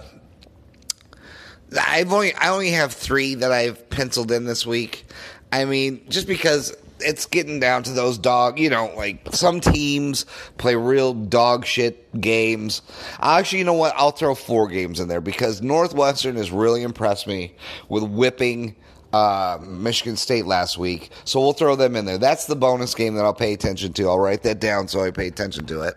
I've 1.81 2.13
only 2.13 2.35
I 2.35 2.51
only 2.51 2.71
have 2.71 2.93
three 2.93 3.35
that 3.37 3.53
I've 3.53 3.89
penciled 3.91 4.31
in 4.33 4.45
this 4.45 4.67
week. 4.67 5.07
I 5.53 5.65
mean, 5.65 6.05
just 6.09 6.27
because 6.27 6.75
it's 7.01 7.27
getting 7.27 7.61
down 7.61 7.83
to 7.85 7.93
those 7.93 8.19
dog, 8.19 8.59
you 8.59 8.71
know, 8.71 8.93
like 8.97 9.27
some 9.33 9.61
teams 9.61 10.25
play 10.59 10.75
real 10.75 11.15
dog 11.15 11.67
shit 11.67 12.21
games. 12.21 12.83
Actually, 13.21 13.61
you 13.61 13.65
know 13.65 13.75
what? 13.75 13.95
I'll 13.97 14.13
throw 14.13 14.35
four 14.35 14.69
games 14.69 15.01
in 15.01 15.09
there 15.09 15.21
because 15.21 15.63
Northwestern 15.63 16.37
has 16.37 16.51
really 16.51 16.83
impressed 16.83 17.27
me 17.27 17.55
with 17.89 18.05
whipping 18.05 18.77
uh, 19.13 19.59
Michigan 19.63 20.17
State 20.17 20.47
last 20.47 20.79
week. 20.79 21.11
So 21.25 21.41
we'll 21.41 21.53
throw 21.53 21.77
them 21.77 21.97
in 21.97 22.05
there. 22.05 22.19
That's 22.19 22.47
the 22.47 22.57
bonus 22.57 22.95
game 22.95 23.15
that 23.15 23.25
I'll 23.25 23.35
pay 23.35 23.53
attention 23.53 23.93
to. 23.95 24.09
I'll 24.09 24.19
write 24.19 24.43
that 24.45 24.61
down 24.61 24.89
so 24.89 25.05
I 25.05 25.11
pay 25.11 25.27
attention 25.27 25.67
to 25.67 25.83
it. 25.83 25.97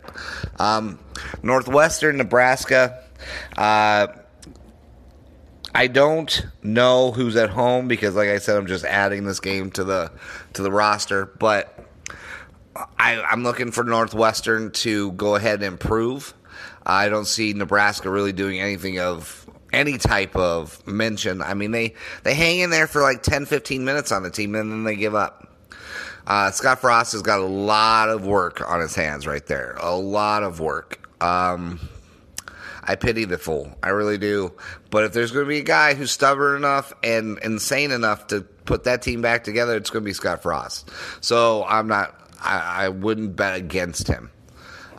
Um, 0.59 0.99
Northwestern, 1.43 2.17
Nebraska. 2.17 3.03
Uh, 3.57 4.07
I 5.75 5.87
don't 5.87 6.47
know 6.63 7.11
who's 7.11 7.35
at 7.35 7.49
home 7.49 7.89
because, 7.89 8.15
like 8.15 8.29
I 8.29 8.37
said, 8.37 8.55
I'm 8.55 8.65
just 8.65 8.85
adding 8.85 9.25
this 9.25 9.41
game 9.41 9.71
to 9.71 9.83
the 9.83 10.09
to 10.53 10.63
the 10.63 10.71
roster. 10.71 11.25
But 11.25 11.77
I, 12.97 13.21
I'm 13.21 13.43
looking 13.43 13.71
for 13.71 13.83
Northwestern 13.83 14.71
to 14.71 15.11
go 15.11 15.35
ahead 15.35 15.55
and 15.55 15.63
improve. 15.63 16.33
I 16.85 17.09
don't 17.09 17.25
see 17.25 17.51
Nebraska 17.51 18.09
really 18.09 18.31
doing 18.31 18.61
anything 18.61 18.99
of 18.99 19.45
any 19.73 19.97
type 19.97 20.37
of 20.37 20.85
mention. 20.87 21.41
I 21.41 21.55
mean, 21.55 21.71
they 21.71 21.93
they 22.23 22.35
hang 22.35 22.59
in 22.59 22.69
there 22.69 22.87
for 22.87 23.01
like 23.01 23.21
10, 23.21 23.45
15 23.45 23.83
minutes 23.83 24.13
on 24.13 24.23
the 24.23 24.31
team, 24.31 24.55
and 24.55 24.71
then 24.71 24.85
they 24.85 24.95
give 24.95 25.13
up. 25.13 25.51
Uh, 26.25 26.51
Scott 26.51 26.79
Frost 26.79 27.11
has 27.11 27.21
got 27.21 27.39
a 27.39 27.45
lot 27.45 28.07
of 28.07 28.25
work 28.25 28.67
on 28.67 28.79
his 28.79 28.95
hands 28.95 29.27
right 29.27 29.45
there. 29.45 29.75
A 29.81 29.93
lot 29.93 30.41
of 30.41 30.61
work. 30.61 31.05
Um, 31.21 31.81
I 32.87 32.95
pity 32.95 33.25
the 33.25 33.37
fool. 33.37 33.71
I 33.81 33.89
really 33.89 34.17
do. 34.17 34.53
But 34.91 35.05
if 35.05 35.13
there's 35.13 35.31
going 35.31 35.45
to 35.45 35.49
be 35.49 35.59
a 35.59 35.63
guy 35.63 35.95
who's 35.95 36.11
stubborn 36.11 36.55
enough 36.55 36.93
and 37.03 37.39
insane 37.39 37.91
enough 37.91 38.27
to 38.27 38.41
put 38.41 38.83
that 38.83 39.01
team 39.01 39.21
back 39.21 39.43
together, 39.43 39.75
it's 39.75 39.89
going 39.89 40.03
to 40.03 40.05
be 40.05 40.13
Scott 40.13 40.43
Frost. 40.43 40.89
So 41.21 41.65
I'm 41.65 41.87
not. 41.87 42.19
I, 42.41 42.85
I 42.85 42.89
wouldn't 42.89 43.35
bet 43.35 43.55
against 43.55 44.07
him. 44.07 44.29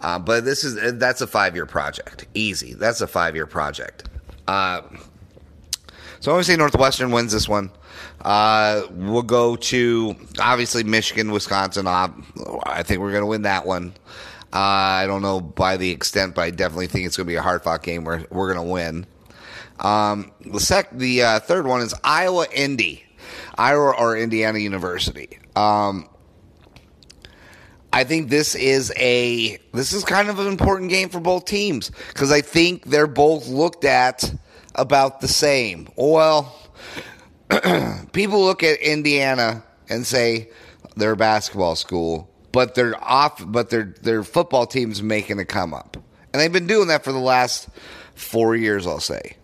Uh, 0.02 0.18
but 0.18 0.44
this 0.44 0.64
is 0.64 0.98
that's 0.98 1.20
a 1.20 1.26
five 1.26 1.54
year 1.54 1.66
project. 1.66 2.26
Easy. 2.34 2.74
That's 2.74 3.00
a 3.00 3.06
five 3.06 3.34
year 3.34 3.46
project. 3.46 4.08
Uh, 4.46 4.82
so 6.20 6.32
I'm 6.32 6.36
going 6.36 6.40
to 6.40 6.44
say 6.44 6.56
Northwestern 6.56 7.10
wins 7.12 7.32
this 7.32 7.48
one. 7.48 7.70
Uh, 8.20 8.82
we'll 8.90 9.22
go 9.22 9.56
to 9.56 10.16
obviously 10.40 10.82
Michigan, 10.84 11.30
Wisconsin. 11.30 11.86
Uh, 11.86 12.08
I 12.64 12.82
think 12.82 13.00
we're 13.00 13.12
going 13.12 13.22
to 13.22 13.26
win 13.26 13.42
that 13.42 13.66
one. 13.66 13.94
I 14.56 15.06
don't 15.06 15.20
know 15.20 15.40
by 15.40 15.76
the 15.76 15.90
extent, 15.90 16.34
but 16.34 16.42
I 16.42 16.50
definitely 16.50 16.86
think 16.86 17.06
it's 17.06 17.16
going 17.16 17.26
to 17.26 17.30
be 17.30 17.36
a 17.36 17.42
hard 17.42 17.62
fought 17.62 17.82
game 17.82 18.04
where 18.04 18.24
we're 18.30 18.52
going 18.52 18.66
to 18.66 18.72
win. 18.72 19.06
Um, 19.80 20.32
the 20.40 20.60
sec, 20.60 20.90
the 20.92 21.22
uh, 21.22 21.40
third 21.40 21.66
one 21.66 21.82
is 21.82 21.94
Iowa 22.02 22.46
Indy, 22.54 23.04
Iowa 23.58 23.94
or 23.98 24.16
Indiana 24.16 24.58
University. 24.58 25.38
Um, 25.54 26.08
I 27.92 28.04
think 28.04 28.30
this 28.30 28.54
is 28.54 28.92
a 28.96 29.58
this 29.74 29.92
is 29.92 30.04
kind 30.04 30.30
of 30.30 30.38
an 30.38 30.46
important 30.46 30.90
game 30.90 31.10
for 31.10 31.20
both 31.20 31.44
teams 31.44 31.90
because 32.08 32.32
I 32.32 32.40
think 32.40 32.86
they're 32.86 33.06
both 33.06 33.48
looked 33.48 33.84
at 33.84 34.34
about 34.74 35.20
the 35.20 35.28
same. 35.28 35.88
Well, 35.96 36.54
people 38.12 38.42
look 38.42 38.62
at 38.62 38.80
Indiana 38.80 39.62
and 39.90 40.06
say 40.06 40.48
they're 40.96 41.12
a 41.12 41.16
basketball 41.16 41.76
school 41.76 42.30
but 42.56 42.74
they're 42.74 42.96
off. 43.04 43.44
But 43.46 43.68
their 43.68 43.94
their 44.00 44.22
football 44.22 44.66
team's 44.66 45.02
making 45.02 45.38
a 45.38 45.44
come 45.44 45.74
up, 45.74 45.98
and 46.32 46.40
they've 46.40 46.50
been 46.50 46.66
doing 46.66 46.88
that 46.88 47.04
for 47.04 47.12
the 47.12 47.18
last 47.18 47.68
four 48.14 48.56
years. 48.56 48.86
I'll 48.86 48.98
say. 48.98 49.36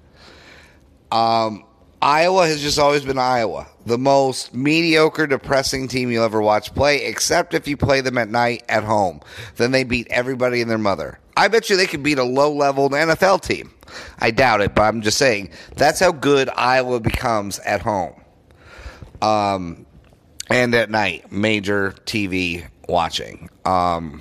Um, 1.11 1.65
Iowa 2.01 2.47
has 2.47 2.63
just 2.63 2.79
always 2.79 3.05
been 3.05 3.19
Iowa, 3.19 3.67
the 3.85 3.99
most 3.99 4.55
mediocre, 4.55 5.27
depressing 5.27 5.89
team 5.89 6.11
you'll 6.11 6.25
ever 6.25 6.41
watch 6.41 6.75
play, 6.75 7.05
except 7.05 7.53
if 7.53 7.69
you 7.69 7.77
play 7.77 8.01
them 8.01 8.17
at 8.17 8.31
night 8.31 8.65
at 8.67 8.83
home. 8.83 9.21
Then 9.57 9.73
they 9.73 9.85
beat 9.85 10.07
everybody 10.09 10.63
and 10.63 10.71
their 10.71 10.79
mother. 10.79 11.21
I 11.37 11.49
bet 11.49 11.69
you 11.69 11.77
they 11.77 11.87
could 11.87 12.03
beat 12.03 12.19
a 12.19 12.25
low 12.25 12.51
level 12.51 12.89
NFL 12.89 13.43
team. 13.43 13.75
I 14.19 14.31
doubt 14.31 14.63
it, 14.63 14.75
but 14.75 14.83
I'm 14.83 15.03
just 15.03 15.19
saying 15.19 15.51
that's 15.77 16.01
how 16.01 16.13
good 16.13 16.49
Iowa 16.49 16.99
becomes 16.99 17.59
at 17.59 17.83
home. 17.83 18.19
Um, 19.21 19.85
and 20.49 20.75
at 20.75 20.91
night, 20.91 21.31
major 21.31 21.95
TV 22.07 22.67
watching. 22.89 23.49
Um, 23.65 24.21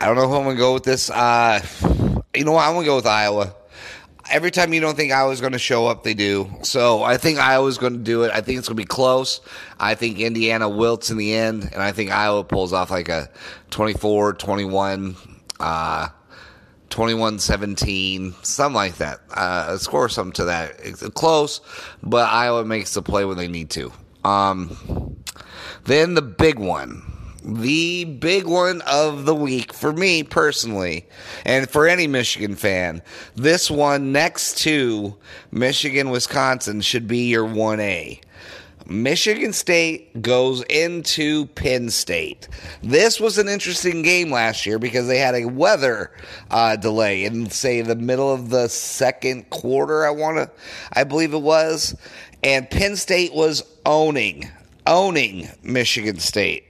I 0.00 0.06
don't 0.06 0.16
know 0.16 0.28
who 0.28 0.36
I'm 0.36 0.44
going 0.44 0.56
to 0.56 0.60
go 0.60 0.74
with 0.74 0.84
this. 0.84 1.10
Uh, 1.10 1.64
you 2.34 2.44
know 2.44 2.52
what? 2.52 2.66
I'm 2.66 2.74
going 2.74 2.84
to 2.84 2.90
go 2.90 2.96
with 2.96 3.06
Iowa. 3.06 3.54
Every 4.30 4.50
time 4.50 4.72
you 4.72 4.80
don't 4.80 4.96
think 4.96 5.12
Iowa's 5.12 5.40
going 5.40 5.52
to 5.52 5.58
show 5.58 5.86
up, 5.86 6.02
they 6.02 6.14
do. 6.14 6.50
So 6.62 7.02
I 7.02 7.18
think 7.18 7.38
Iowa's 7.38 7.78
going 7.78 7.92
to 7.92 7.98
do 7.98 8.22
it. 8.24 8.32
I 8.32 8.40
think 8.40 8.58
it's 8.58 8.68
going 8.68 8.76
to 8.76 8.82
be 8.82 8.86
close. 8.86 9.40
I 9.78 9.94
think 9.94 10.18
Indiana 10.18 10.68
wilts 10.68 11.10
in 11.10 11.18
the 11.18 11.34
end, 11.34 11.64
and 11.64 11.82
I 11.82 11.92
think 11.92 12.10
Iowa 12.10 12.42
pulls 12.42 12.72
off 12.72 12.90
like 12.90 13.08
a 13.08 13.28
24 13.70 14.34
21, 14.34 15.16
uh, 15.60 16.08
21-17, 16.90 18.44
something 18.44 18.74
like 18.74 18.96
that. 18.96 19.20
Uh, 19.30 19.76
score 19.78 20.08
something 20.08 20.32
to 20.32 20.44
that. 20.44 20.76
It's 20.78 21.06
close, 21.10 21.60
but 22.02 22.28
Iowa 22.30 22.64
makes 22.64 22.94
the 22.94 23.02
play 23.02 23.24
when 23.24 23.36
they 23.36 23.48
need 23.48 23.70
to. 23.70 23.92
Um, 24.24 25.16
then 25.84 26.14
the 26.14 26.22
big 26.22 26.58
one. 26.58 27.02
The 27.46 28.04
big 28.04 28.46
one 28.46 28.80
of 28.82 29.26
the 29.26 29.34
week 29.34 29.74
for 29.74 29.92
me 29.92 30.22
personally, 30.22 31.06
and 31.44 31.68
for 31.68 31.86
any 31.86 32.06
Michigan 32.06 32.54
fan, 32.56 33.02
this 33.34 33.70
one 33.70 34.12
next 34.12 34.58
to 34.60 35.14
Michigan, 35.50 36.08
Wisconsin 36.08 36.80
should 36.80 37.06
be 37.06 37.28
your 37.28 37.46
1A. 37.46 38.20
Michigan 38.86 39.52
State 39.54 40.20
goes 40.20 40.62
into 40.64 41.46
Penn 41.46 41.88
State. 41.88 42.48
This 42.82 43.18
was 43.18 43.38
an 43.38 43.48
interesting 43.48 44.02
game 44.02 44.30
last 44.30 44.66
year 44.66 44.78
because 44.78 45.06
they 45.06 45.18
had 45.18 45.34
a 45.34 45.46
weather 45.46 46.10
uh, 46.50 46.76
delay 46.76 47.24
in, 47.24 47.48
say, 47.48 47.80
the 47.80 47.96
middle 47.96 48.32
of 48.32 48.50
the 48.50 48.68
second 48.68 49.48
quarter. 49.48 50.04
I 50.04 50.10
want 50.10 50.36
to, 50.36 50.50
I 50.92 51.04
believe 51.04 51.32
it 51.32 51.38
was, 51.38 51.96
and 52.42 52.68
Penn 52.70 52.96
State 52.96 53.32
was 53.32 53.62
owning, 53.86 54.50
owning 54.86 55.48
Michigan 55.62 56.18
State 56.18 56.64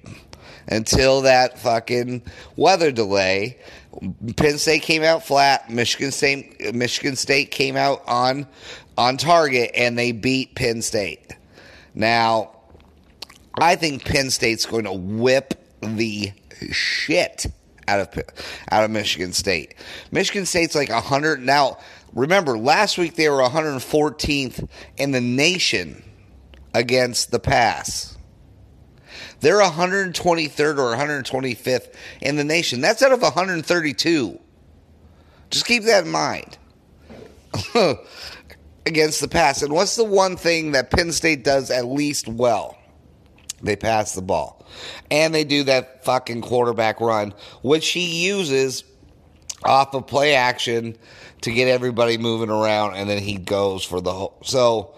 until 0.68 1.22
that 1.22 1.58
fucking 1.58 2.22
weather 2.56 2.90
delay. 2.90 3.58
Penn 4.36 4.58
State 4.58 4.82
came 4.82 5.02
out 5.02 5.24
flat. 5.24 5.70
Michigan 5.70 6.10
State, 6.10 6.74
Michigan 6.74 7.16
State 7.16 7.50
came 7.50 7.76
out 7.76 8.02
on 8.06 8.46
on 8.96 9.16
target, 9.16 9.70
and 9.74 9.98
they 9.98 10.12
beat 10.12 10.54
Penn 10.54 10.82
State. 10.82 11.32
Now, 11.94 12.50
I 13.60 13.76
think 13.76 14.04
Penn 14.04 14.30
State's 14.30 14.66
going 14.66 14.84
to 14.84 14.92
whip 14.92 15.54
the 15.80 16.32
shit 16.70 17.46
out 17.86 18.00
of 18.00 18.24
out 18.70 18.84
of 18.84 18.90
Michigan 18.90 19.32
State. 19.32 19.74
Michigan 20.10 20.46
State's 20.46 20.74
like 20.74 20.90
100 20.90 21.40
now. 21.40 21.78
Remember, 22.14 22.56
last 22.56 22.96
week 22.96 23.16
they 23.16 23.28
were 23.28 23.42
114th 23.42 24.68
in 24.96 25.10
the 25.10 25.20
nation 25.20 26.02
against 26.74 27.30
the 27.30 27.38
pass. 27.38 28.18
They're 29.40 29.60
123rd 29.60 30.78
or 30.78 30.96
125th 30.96 31.94
in 32.20 32.36
the 32.36 32.44
nation. 32.44 32.80
That's 32.80 33.02
out 33.02 33.12
of 33.12 33.22
132. 33.22 34.40
Just 35.50 35.66
keep 35.66 35.84
that 35.84 36.04
in 36.04 36.10
mind. 36.10 36.58
against 38.86 39.20
the 39.20 39.28
pass. 39.28 39.62
And 39.62 39.72
what's 39.72 39.96
the 39.96 40.04
one 40.04 40.36
thing 40.36 40.72
that 40.72 40.90
Penn 40.90 41.12
State 41.12 41.44
does 41.44 41.70
at 41.70 41.86
least 41.86 42.28
well? 42.28 42.76
They 43.62 43.76
pass 43.76 44.14
the 44.14 44.22
ball. 44.22 44.66
And 45.10 45.34
they 45.34 45.44
do 45.44 45.64
that 45.64 46.04
fucking 46.04 46.42
quarterback 46.42 47.00
run, 47.00 47.34
which 47.62 47.90
he 47.90 48.26
uses 48.26 48.84
off 49.64 49.94
of 49.94 50.06
play 50.06 50.34
action 50.34 50.96
to 51.42 51.52
get 51.52 51.68
everybody 51.68 52.18
moving 52.18 52.50
around, 52.50 52.94
and 52.94 53.08
then 53.08 53.18
he 53.18 53.36
goes 53.36 53.84
for 53.84 54.00
the 54.00 54.12
whole. 54.12 54.36
So, 54.42 54.94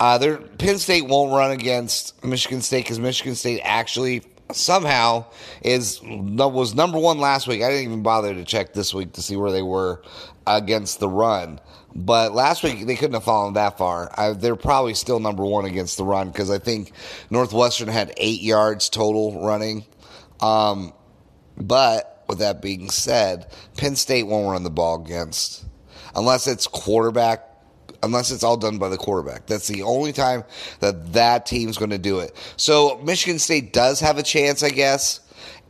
uh, 0.00 0.36
Penn 0.58 0.78
State 0.78 1.06
won't 1.06 1.32
run 1.32 1.50
against 1.50 2.22
Michigan 2.24 2.60
State 2.60 2.84
because 2.84 2.98
Michigan 2.98 3.34
State 3.34 3.60
actually 3.64 4.22
somehow 4.52 5.24
is 5.62 6.00
was 6.02 6.74
number 6.74 6.98
one 6.98 7.18
last 7.18 7.46
week. 7.46 7.62
I 7.62 7.68
didn't 7.68 7.84
even 7.84 8.02
bother 8.02 8.34
to 8.34 8.44
check 8.44 8.72
this 8.72 8.94
week 8.94 9.12
to 9.14 9.22
see 9.22 9.36
where 9.36 9.50
they 9.50 9.62
were 9.62 10.02
against 10.46 11.00
the 11.00 11.08
run. 11.08 11.60
But 11.94 12.34
last 12.34 12.62
week 12.62 12.86
they 12.86 12.94
couldn't 12.94 13.14
have 13.14 13.24
fallen 13.24 13.54
that 13.54 13.78
far. 13.78 14.12
I, 14.16 14.32
they're 14.32 14.54
probably 14.54 14.94
still 14.94 15.18
number 15.18 15.44
one 15.44 15.64
against 15.64 15.96
the 15.96 16.04
run 16.04 16.30
because 16.30 16.50
I 16.50 16.58
think 16.58 16.92
Northwestern 17.30 17.88
had 17.88 18.12
eight 18.18 18.42
yards 18.42 18.90
total 18.90 19.42
running. 19.44 19.84
Um, 20.40 20.92
but 21.56 22.24
with 22.28 22.38
that 22.40 22.60
being 22.60 22.90
said, 22.90 23.46
Penn 23.78 23.96
State 23.96 24.24
won't 24.24 24.50
run 24.50 24.62
the 24.62 24.70
ball 24.70 25.02
against 25.02 25.64
unless 26.14 26.46
it's 26.46 26.66
quarterback. 26.66 27.40
Unless 28.02 28.30
it's 28.30 28.42
all 28.42 28.56
done 28.56 28.78
by 28.78 28.88
the 28.88 28.96
quarterback. 28.96 29.46
That's 29.46 29.68
the 29.68 29.82
only 29.82 30.12
time 30.12 30.44
that 30.80 31.12
that 31.12 31.46
team's 31.46 31.78
going 31.78 31.90
to 31.90 31.98
do 31.98 32.20
it. 32.20 32.34
So 32.56 33.00
Michigan 33.04 33.38
State 33.38 33.72
does 33.72 34.00
have 34.00 34.18
a 34.18 34.22
chance, 34.22 34.62
I 34.62 34.70
guess, 34.70 35.20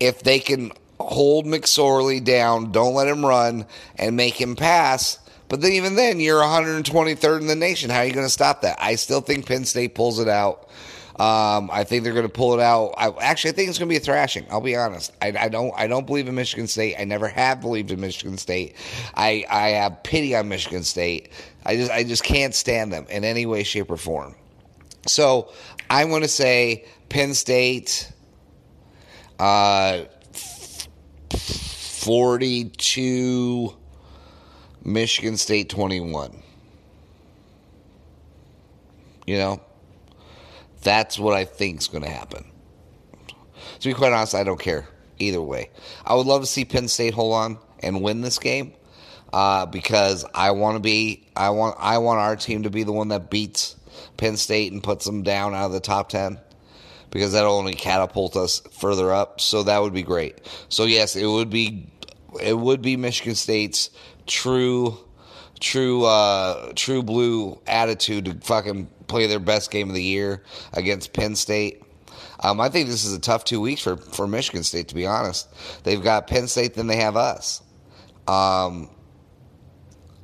if 0.00 0.22
they 0.22 0.38
can 0.38 0.72
hold 0.98 1.46
McSorley 1.46 2.22
down, 2.22 2.72
don't 2.72 2.94
let 2.94 3.08
him 3.08 3.24
run, 3.24 3.66
and 3.96 4.16
make 4.16 4.40
him 4.40 4.56
pass 4.56 5.18
but 5.48 5.60
then 5.60 5.72
even 5.72 5.94
then, 5.94 6.18
you're 6.20 6.40
123rd 6.40 7.40
in 7.40 7.46
the 7.46 7.54
nation. 7.54 7.90
How 7.90 8.00
are 8.00 8.04
you 8.04 8.12
going 8.12 8.26
to 8.26 8.30
stop 8.30 8.62
that? 8.62 8.78
I 8.80 8.96
still 8.96 9.20
think 9.20 9.46
Penn 9.46 9.64
State 9.64 9.94
pulls 9.94 10.18
it 10.18 10.28
out. 10.28 10.68
Um, 11.18 11.70
I 11.72 11.85
think 11.85 12.05
they're 12.05 12.12
going 12.12 12.26
to 12.26 12.33
pull 12.33 12.52
it 12.52 12.61
out. 12.61 12.92
I, 12.98 13.09
actually, 13.20 13.52
I 13.52 13.55
think 13.55 13.70
it's 13.70 13.79
going 13.79 13.88
to 13.88 13.92
be 13.92 13.96
a 13.96 14.00
thrashing. 14.00 14.44
I'll 14.50 14.61
be 14.61 14.76
honest. 14.76 15.12
I, 15.22 15.33
I, 15.38 15.48
don't. 15.48 15.72
I 15.76 15.87
don't 15.87 16.07
believe 16.07 16.29
in 16.29 16.35
Michigan 16.35 16.66
State. 16.66 16.96
I 16.98 17.05
never 17.05 17.26
have 17.26 17.62
believed 17.62 17.90
in 17.90 18.00
Michigan 18.00 18.37
State. 18.37 18.76
I, 19.14 19.46
I 19.48 19.68
have 19.70 20.02
pity 20.02 20.37
on 20.37 20.48
Michigan 20.48 20.83
State. 20.83 21.31
I 21.64 21.76
just 21.76 21.90
I 21.90 22.05
just 22.05 22.22
can't 22.22 22.55
stand 22.55 22.92
them 22.92 23.07
in 23.09 23.24
any 23.24 23.46
way, 23.46 23.62
shape, 23.62 23.90
or 23.90 23.96
form. 23.96 24.35
So 25.07 25.50
I'm 25.88 26.11
going 26.11 26.22
to 26.22 26.29
say 26.29 26.85
Penn 27.09 27.35
State. 27.35 28.12
Uh, 29.38 30.05
42 31.31 33.74
Michigan 34.85 35.37
State 35.37 35.68
21. 35.68 36.42
You 39.26 39.38
know, 39.38 39.61
that's 40.82 41.18
what 41.18 41.34
I 41.34 41.44
think 41.44 41.80
is 41.80 41.88
going 41.88 42.04
to 42.04 42.10
happen. 42.10 42.44
To 43.80 43.88
be 43.88 43.94
quite 43.94 44.12
honest, 44.12 44.34
I 44.34 44.44
don't 44.44 44.60
care 44.60 44.86
either 45.18 45.40
way. 45.40 45.70
I 46.04 46.14
would 46.14 46.26
love 46.26 46.42
to 46.42 46.46
see 46.46 46.64
Penn 46.64 46.88
State 46.88 47.14
hold 47.14 47.34
on 47.34 47.58
and 47.80 48.02
win 48.02 48.20
this 48.20 48.38
game 48.38 48.72
uh, 49.32 49.66
because 49.66 50.24
I 50.34 50.52
want 50.52 50.76
to 50.76 50.80
be 50.80 51.26
I 51.36 51.50
want 51.50 51.76
I 51.78 51.98
want 51.98 52.20
our 52.20 52.36
team 52.36 52.62
to 52.62 52.70
be 52.70 52.84
the 52.84 52.92
one 52.92 53.08
that 53.08 53.30
beats 53.30 53.76
Penn 54.16 54.36
State 54.36 54.72
and 54.72 54.82
puts 54.82 55.04
them 55.04 55.22
down 55.22 55.54
out 55.54 55.66
of 55.66 55.72
the 55.72 55.80
top 55.80 56.08
ten 56.08 56.38
because 57.10 57.32
that'll 57.32 57.54
only 57.54 57.74
catapult 57.74 58.36
us 58.36 58.60
further 58.72 59.12
up. 59.12 59.40
So 59.40 59.62
that 59.64 59.82
would 59.82 59.94
be 59.94 60.02
great. 60.02 60.40
So 60.68 60.84
yes, 60.84 61.16
it 61.16 61.26
would 61.26 61.50
be 61.50 61.90
it 62.42 62.58
would 62.58 62.82
be 62.82 62.96
Michigan 62.96 63.34
State's 63.34 63.90
true, 64.26 64.98
true, 65.60 66.04
uh, 66.04 66.72
true 66.74 67.02
blue 67.02 67.60
attitude 67.66 68.26
to 68.26 68.34
fucking 68.46 68.88
play 69.06 69.26
their 69.26 69.38
best 69.38 69.70
game 69.70 69.88
of 69.88 69.94
the 69.94 70.02
year 70.02 70.42
against 70.72 71.12
Penn 71.12 71.36
State. 71.36 71.82
Um, 72.40 72.60
I 72.60 72.68
think 72.68 72.88
this 72.88 73.04
is 73.04 73.14
a 73.14 73.20
tough 73.20 73.44
two 73.44 73.60
weeks 73.60 73.82
for, 73.82 73.96
for 73.96 74.26
Michigan 74.26 74.62
State, 74.62 74.88
to 74.88 74.94
be 74.94 75.06
honest. 75.06 75.48
They've 75.84 76.02
got 76.02 76.26
Penn 76.26 76.48
State, 76.48 76.74
then 76.74 76.86
they 76.86 76.96
have 76.96 77.16
us. 77.16 77.62
Um, 78.28 78.90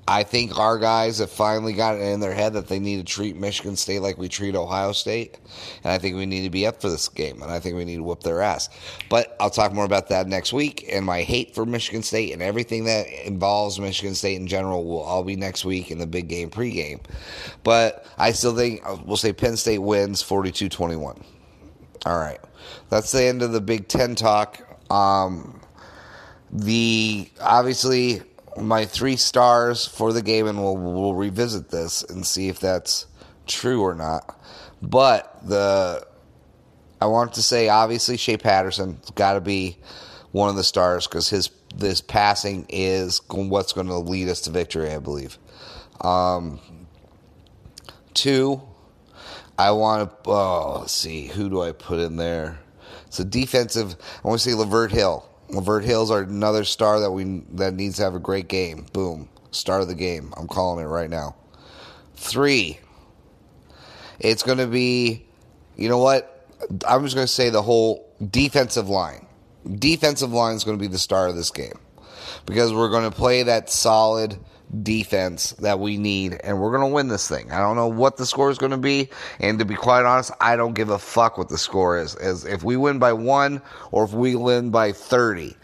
I 0.06 0.24
think 0.24 0.58
our 0.58 0.78
guys 0.78 1.18
have 1.18 1.30
finally 1.30 1.74
got 1.74 1.94
it 1.94 2.02
in 2.02 2.18
their 2.18 2.34
head 2.34 2.54
that 2.54 2.66
they 2.66 2.80
need 2.80 2.96
to 2.96 3.04
treat 3.04 3.36
Michigan 3.36 3.76
State 3.76 4.00
like 4.00 4.18
we 4.18 4.28
treat 4.28 4.56
Ohio 4.56 4.90
State. 4.90 5.38
And 5.84 5.92
I 5.92 5.98
think 5.98 6.16
we 6.16 6.26
need 6.26 6.42
to 6.42 6.50
be 6.50 6.66
up 6.66 6.80
for 6.80 6.90
this 6.90 7.08
game. 7.08 7.40
And 7.40 7.52
I 7.52 7.60
think 7.60 7.76
we 7.76 7.84
need 7.84 7.96
to 7.96 8.02
whoop 8.02 8.22
their 8.22 8.42
ass. 8.42 8.68
But 9.08 9.36
I'll 9.38 9.50
talk 9.50 9.72
more 9.72 9.84
about 9.84 10.08
that 10.08 10.26
next 10.26 10.52
week. 10.52 10.88
And 10.90 11.06
my 11.06 11.22
hate 11.22 11.54
for 11.54 11.64
Michigan 11.64 12.02
State 12.02 12.32
and 12.32 12.42
everything 12.42 12.84
that 12.86 13.06
involves 13.24 13.78
Michigan 13.78 14.16
State 14.16 14.40
in 14.40 14.48
general 14.48 14.84
will 14.84 15.02
all 15.02 15.22
be 15.22 15.36
next 15.36 15.64
week 15.64 15.92
in 15.92 15.98
the 15.98 16.06
big 16.06 16.26
game 16.26 16.50
pregame. 16.50 17.00
But 17.62 18.04
I 18.18 18.32
still 18.32 18.56
think 18.56 18.82
we'll 19.06 19.16
say 19.16 19.32
Penn 19.32 19.56
State 19.56 19.78
wins 19.78 20.20
42 20.20 20.68
21. 20.68 21.22
All 22.06 22.18
right. 22.18 22.40
That's 22.90 23.12
the 23.12 23.22
end 23.22 23.42
of 23.42 23.52
the 23.52 23.60
Big 23.60 23.86
Ten 23.86 24.16
talk. 24.16 24.60
Um, 24.90 25.60
the 26.50 27.28
obviously 27.40 28.22
my 28.60 28.84
three 28.84 29.16
stars 29.16 29.86
for 29.86 30.12
the 30.12 30.22
game, 30.22 30.46
and 30.46 30.62
we'll 30.62 30.76
we'll 30.76 31.14
revisit 31.14 31.70
this 31.70 32.02
and 32.02 32.26
see 32.26 32.48
if 32.48 32.60
that's 32.60 33.06
true 33.46 33.82
or 33.82 33.94
not. 33.94 34.38
But 34.80 35.46
the 35.46 36.06
I 37.00 37.06
want 37.06 37.34
to 37.34 37.42
say 37.42 37.68
obviously 37.68 38.16
Shea 38.16 38.36
Patterson's 38.36 39.10
got 39.10 39.34
to 39.34 39.40
be 39.40 39.78
one 40.32 40.48
of 40.48 40.56
the 40.56 40.64
stars 40.64 41.06
because 41.06 41.28
his 41.28 41.50
this 41.74 42.00
passing 42.00 42.66
is 42.68 43.20
what's 43.28 43.72
going 43.72 43.86
to 43.86 43.98
lead 43.98 44.28
us 44.28 44.42
to 44.42 44.50
victory, 44.50 44.90
I 44.90 44.98
believe. 44.98 45.38
Um, 46.00 46.60
two, 48.14 48.62
I 49.58 49.70
want 49.72 50.10
to. 50.10 50.30
Oh, 50.30 50.78
let's 50.80 50.92
see, 50.92 51.26
who 51.26 51.48
do 51.48 51.62
I 51.62 51.72
put 51.72 51.98
in 51.98 52.16
there? 52.16 52.58
It's 53.06 53.20
a 53.20 53.24
defensive. 53.24 53.94
I 54.24 54.28
want 54.28 54.40
to 54.40 54.50
say 54.50 54.56
Lavert 54.56 54.90
Hill. 54.90 55.28
Lavert 55.52 55.84
Hills 55.84 56.10
are 56.10 56.22
another 56.22 56.64
star 56.64 57.00
that 57.00 57.10
we 57.10 57.42
that 57.52 57.74
needs 57.74 57.96
to 57.96 58.02
have 58.02 58.14
a 58.14 58.18
great 58.18 58.48
game. 58.48 58.86
Boom, 58.92 59.28
start 59.50 59.82
of 59.82 59.88
the 59.88 59.94
game. 59.94 60.32
I'm 60.36 60.48
calling 60.48 60.84
it 60.84 60.88
right 60.88 61.10
now. 61.10 61.36
Three. 62.16 62.78
It's 64.18 64.42
going 64.42 64.58
to 64.58 64.66
be, 64.66 65.26
you 65.76 65.88
know 65.88 65.98
what? 65.98 66.46
I'm 66.86 67.02
just 67.02 67.14
going 67.14 67.26
to 67.26 67.32
say 67.32 67.50
the 67.50 67.62
whole 67.62 68.08
defensive 68.30 68.88
line. 68.88 69.26
Defensive 69.78 70.32
line 70.32 70.54
is 70.54 70.64
going 70.64 70.78
to 70.78 70.80
be 70.80 70.86
the 70.86 70.98
star 70.98 71.26
of 71.28 71.34
this 71.34 71.50
game 71.50 71.78
because 72.46 72.72
we're 72.72 72.90
going 72.90 73.08
to 73.08 73.16
play 73.16 73.42
that 73.42 73.68
solid 73.68 74.38
defense 74.82 75.52
that 75.52 75.78
we 75.80 75.96
need, 75.98 76.40
and 76.42 76.61
we're 76.61 76.70
going 76.70 76.88
to 76.88 76.94
win 76.94 77.08
this 77.08 77.28
thing. 77.28 77.50
I 77.52 77.58
don't 77.58 77.76
know 77.76 77.88
what 77.88 78.16
the 78.16 78.26
score 78.26 78.50
is 78.50 78.58
going 78.58 78.72
to 78.72 78.78
be, 78.78 79.11
and 79.40 79.58
to 79.58 79.64
be 79.64 79.74
quite 79.74 80.04
honest, 80.04 80.30
I 80.40 80.56
don't 80.56 80.74
give 80.74 80.90
a 80.90 80.98
fuck 80.98 81.37
what 81.37 81.48
the 81.48 81.58
score 81.58 81.98
is. 81.98 82.14
As 82.14 82.44
if 82.44 82.62
we 82.62 82.76
win 82.76 82.98
by 82.98 83.12
one 83.12 83.61
or 83.90 84.04
if 84.04 84.12
we 84.12 84.35
win 84.35 84.70
by 84.70 84.92
thirty, 84.92 85.56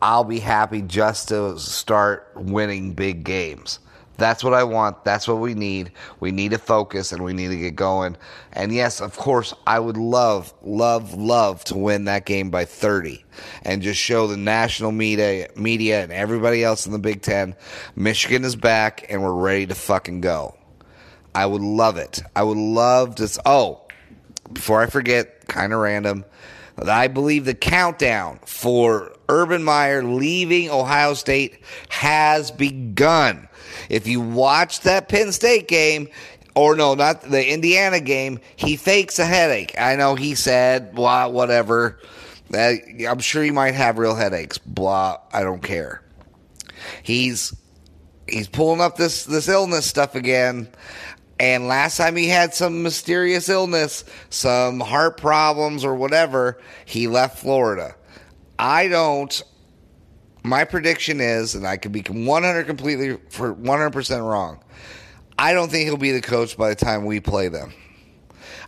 I'll 0.00 0.24
be 0.24 0.38
happy 0.38 0.82
just 0.82 1.28
to 1.28 1.58
start 1.58 2.30
winning 2.34 2.94
big 2.94 3.24
games. 3.24 3.78
That's 4.18 4.42
what 4.42 4.54
I 4.54 4.64
want. 4.64 5.04
That's 5.04 5.28
what 5.28 5.38
we 5.38 5.54
need. 5.54 5.92
We 6.20 6.30
need 6.30 6.52
to 6.52 6.58
focus 6.58 7.12
and 7.12 7.22
we 7.22 7.32
need 7.32 7.48
to 7.48 7.56
get 7.56 7.76
going. 7.76 8.16
And 8.52 8.72
yes, 8.72 9.00
of 9.00 9.16
course, 9.16 9.52
I 9.66 9.78
would 9.78 9.96
love, 9.96 10.54
love, 10.62 11.14
love 11.14 11.64
to 11.64 11.76
win 11.76 12.04
that 12.06 12.24
game 12.24 12.50
by 12.50 12.64
30 12.64 13.24
and 13.62 13.82
just 13.82 14.00
show 14.00 14.26
the 14.26 14.36
national 14.36 14.92
media, 14.92 15.48
media 15.56 16.02
and 16.02 16.12
everybody 16.12 16.64
else 16.64 16.86
in 16.86 16.92
the 16.92 16.98
Big 16.98 17.22
Ten 17.22 17.54
Michigan 17.94 18.44
is 18.44 18.56
back 18.56 19.06
and 19.10 19.22
we're 19.22 19.32
ready 19.32 19.66
to 19.66 19.74
fucking 19.74 20.20
go. 20.20 20.56
I 21.34 21.44
would 21.44 21.62
love 21.62 21.98
it. 21.98 22.22
I 22.34 22.42
would 22.42 22.56
love 22.56 23.16
to. 23.16 23.40
Oh, 23.44 23.82
before 24.52 24.80
I 24.80 24.86
forget, 24.86 25.46
kind 25.48 25.74
of 25.74 25.80
random. 25.80 26.24
I 26.78 27.08
believe 27.08 27.44
the 27.44 27.54
countdown 27.54 28.38
for 28.44 29.14
Urban 29.28 29.62
Meyer 29.62 30.02
leaving 30.02 30.70
Ohio 30.70 31.14
State 31.14 31.60
has 31.88 32.50
begun. 32.50 33.48
If 33.88 34.06
you 34.06 34.20
watch 34.20 34.80
that 34.80 35.08
Penn 35.08 35.32
State 35.32 35.68
game, 35.68 36.08
or 36.54 36.74
no, 36.74 36.94
not 36.94 37.22
the 37.22 37.52
Indiana 37.52 38.00
game, 38.00 38.40
he 38.56 38.76
fakes 38.76 39.18
a 39.18 39.26
headache. 39.26 39.74
I 39.78 39.96
know 39.96 40.14
he 40.14 40.34
said, 40.34 40.94
blah, 40.94 41.28
whatever. 41.28 42.00
Uh, 42.52 42.72
I'm 43.06 43.18
sure 43.18 43.42
he 43.42 43.50
might 43.50 43.74
have 43.74 43.98
real 43.98 44.14
headaches. 44.14 44.58
Blah, 44.58 45.18
I 45.32 45.42
don't 45.42 45.62
care. 45.62 46.02
He's 47.02 47.54
he's 48.28 48.48
pulling 48.48 48.80
up 48.80 48.96
this 48.96 49.24
this 49.24 49.48
illness 49.48 49.86
stuff 49.86 50.14
again. 50.14 50.68
And 51.38 51.68
last 51.68 51.98
time 51.98 52.16
he 52.16 52.28
had 52.28 52.54
some 52.54 52.82
mysterious 52.82 53.50
illness, 53.50 54.04
some 54.30 54.80
heart 54.80 55.18
problems 55.18 55.84
or 55.84 55.94
whatever, 55.94 56.58
he 56.86 57.08
left 57.08 57.38
Florida. 57.38 57.94
I 58.58 58.88
don't. 58.88 59.42
My 60.46 60.64
prediction 60.64 61.20
is, 61.20 61.54
and 61.54 61.66
I 61.66 61.76
could 61.76 61.92
be 61.92 62.02
100 62.02 62.66
completely 62.66 63.18
for 63.30 63.54
100% 63.54 64.28
wrong. 64.28 64.62
I 65.38 65.52
don't 65.52 65.70
think 65.70 65.86
he'll 65.86 65.96
be 65.96 66.12
the 66.12 66.22
coach 66.22 66.56
by 66.56 66.70
the 66.70 66.74
time 66.74 67.04
we 67.04 67.20
play 67.20 67.48
them. 67.48 67.72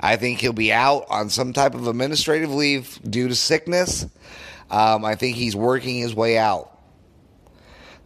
I 0.01 0.17
think 0.17 0.41
he'll 0.41 0.53
be 0.53 0.73
out 0.73 1.07
on 1.09 1.31
some 1.31 1.53
type 1.53 1.75
of 1.75 1.88
administrative 1.88 2.53
leave 2.53 2.99
due 3.09 3.29
to 3.29 3.35
sickness. 3.35 4.07
Um, 4.71 5.05
I 5.05 5.14
think 5.14 5.37
he's 5.37 5.57
working 5.57 5.97
his 5.97 6.14
way 6.14 6.37
out. 6.38 6.79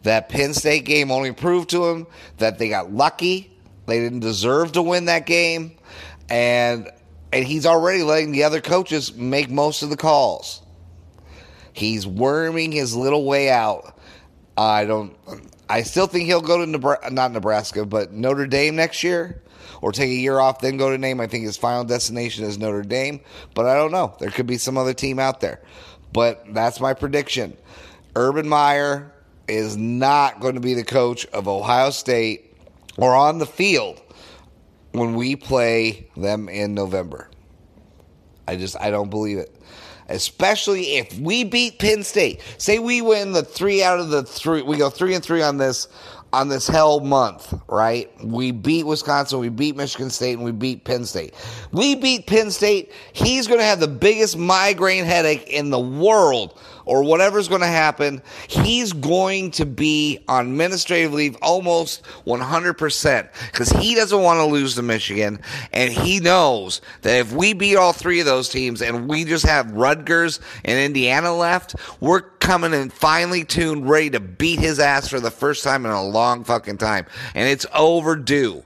That 0.05 0.29
Penn 0.29 0.55
State 0.55 0.85
game 0.85 1.11
only 1.11 1.33
proved 1.33 1.71
to 1.71 1.87
him 1.87 2.07
that 2.39 2.59
they 2.59 2.69
got 2.69 2.93
lucky 2.93 3.53
they 3.87 4.01
didn't 4.01 4.21
deserve 4.21 4.73
to 4.73 4.83
win 4.83 5.07
that 5.07 5.27
game, 5.27 5.73
and 6.29 6.91
and 7.33 7.45
he's 7.45 7.67
already 7.67 8.03
letting 8.03 8.33
the 8.33 8.45
other 8.45 8.61
coaches 8.61 9.15
make 9.15 9.51
most 9.51 9.83
of 9.83 9.91
the 9.91 9.97
calls. 9.97 10.62
He's 11.73 12.07
worming 12.07 12.73
his 12.73 12.95
little 12.95 13.25
way 13.25 13.51
out. 13.51 13.99
I 14.57 14.85
don't. 14.85 15.17
I 15.69 15.83
still 15.83 16.07
think 16.07 16.27
he'll 16.27 16.43
go 16.43 16.59
to 16.59 16.67
Nebraska, 16.71 17.11
not 17.11 17.33
Nebraska, 17.33 17.87
but 17.87 18.13
Notre 18.13 18.47
Dame 18.47 18.77
next 18.77 19.03
year, 19.03 19.43
or 19.81 19.91
take 19.93 20.11
a 20.11 20.15
year 20.15 20.39
off, 20.39 20.61
then 20.61 20.77
go 20.77 20.91
to 20.91 20.99
name. 20.99 21.21
I 21.21 21.27
think 21.27 21.45
his 21.45 21.57
final 21.57 21.85
destination 21.85 22.45
is 22.45 22.59
Notre 22.59 22.83
Dame, 22.83 23.21
but 23.55 23.67
I 23.67 23.75
don't 23.75 23.93
know. 23.93 24.15
There 24.19 24.31
could 24.31 24.47
be 24.47 24.59
some 24.59 24.77
other 24.77 24.93
team 24.93 25.19
out 25.19 25.41
there, 25.41 25.63
but 26.13 26.45
that's 26.53 26.81
my 26.81 26.93
prediction. 26.93 27.57
Urban 28.15 28.47
Meyer 28.47 29.11
is 29.49 29.77
not 29.77 30.41
going 30.41 30.55
to 30.55 30.61
be 30.61 30.75
the 30.75 30.85
coach 30.85 31.27
of 31.27 31.49
Ohio 31.49 31.91
State 31.91 32.55
or 32.99 33.15
on 33.15 33.39
the 33.39 33.47
field 33.47 34.01
when 34.93 35.15
we 35.15 35.37
play 35.37 36.09
them 36.17 36.49
in 36.49 36.75
November. 36.75 37.29
I 38.47 38.57
just 38.57 38.79
I 38.81 38.91
don't 38.91 39.11
believe 39.11 39.39
it. 39.39 39.55
Especially 40.09 40.97
if 40.97 41.19
we 41.19 41.45
beat 41.45 41.79
Penn 41.79 42.03
State. 42.03 42.41
Say 42.59 42.79
we 42.79 43.01
win 43.01 43.33
the 43.33 43.43
3 43.43 43.83
out 43.83 44.01
of 44.01 44.11
the 44.11 44.23
3 44.23 44.63
we 44.63 44.77
go 44.77 44.91
3 44.91 45.15
and 45.15 45.25
3 45.25 45.43
on 45.43 45.57
this 45.59 45.89
on 46.33 46.49
this 46.49 46.67
hell 46.67 47.01
month, 47.01 47.55
right? 47.69 48.11
We 48.25 48.53
beat 48.53 48.87
Wisconsin, 48.87 49.39
we 49.39 49.49
beat 49.49 49.77
Michigan 49.77 50.11
State, 50.11 50.35
and 50.35 50.45
we 50.45 50.53
beat 50.53 50.85
Penn 50.85 51.05
State. 51.05 51.35
We 51.73 51.95
beat 51.95 52.27
Penn 52.27 52.51
State. 52.51 52.93
He's 53.13 53.47
going 53.47 53.61
to 53.61 53.65
have 53.65 53.81
the 53.81 53.89
biggest 53.89 54.37
migraine 54.37 55.05
headache 55.05 55.49
in 55.49 55.71
the 55.71 55.81
world 55.81 56.59
or 56.85 57.03
whatever's 57.03 57.49
going 57.49 57.61
to 57.61 57.67
happen, 57.67 58.23
he's 58.49 58.93
going 58.93 59.51
to 59.53 59.67
be 59.67 60.25
on 60.29 60.49
administrative 60.49 61.13
leave 61.13 61.37
almost 61.43 62.03
100% 62.27 63.29
because 63.51 63.71
he 63.71 63.95
doesn't 63.95 64.23
want 64.23 64.39
to 64.39 64.45
lose 64.45 64.75
to 64.75 64.83
Michigan. 64.83 65.41
And 65.73 65.93
he 65.93 66.21
knows 66.21 66.81
that 67.03 67.19
if 67.21 67.33
we 67.33 67.53
beat 67.53 67.77
all 67.77 67.93
three 67.93 68.21
of 68.21 68.27
those 68.27 68.49
teams 68.49 68.83
and 68.83 69.09
we 69.09 69.25
just 69.25 69.47
have 69.47 69.71
Rutgers 69.73 70.41
and 70.65 70.79
Indiana 70.79 71.35
left, 71.35 71.77
we're 72.01 72.23
coming 72.43 72.75
in 72.75 72.91
finely 72.91 73.45
tuned, 73.45 73.89
ready 73.89 74.11
to 74.11 74.21
beat 74.21 74.59
his 74.59 74.81
ass 74.81 75.09
for 75.09 75.21
the 75.21 75.31
first 75.31 75.63
time 75.63 75.87
in 75.87 75.93
a 75.93 76.05
long 76.05 76.43
fucking 76.45 76.77
time. 76.77 77.07
And 77.35 77.49
it's 77.49 77.67
overdue. 77.73 78.65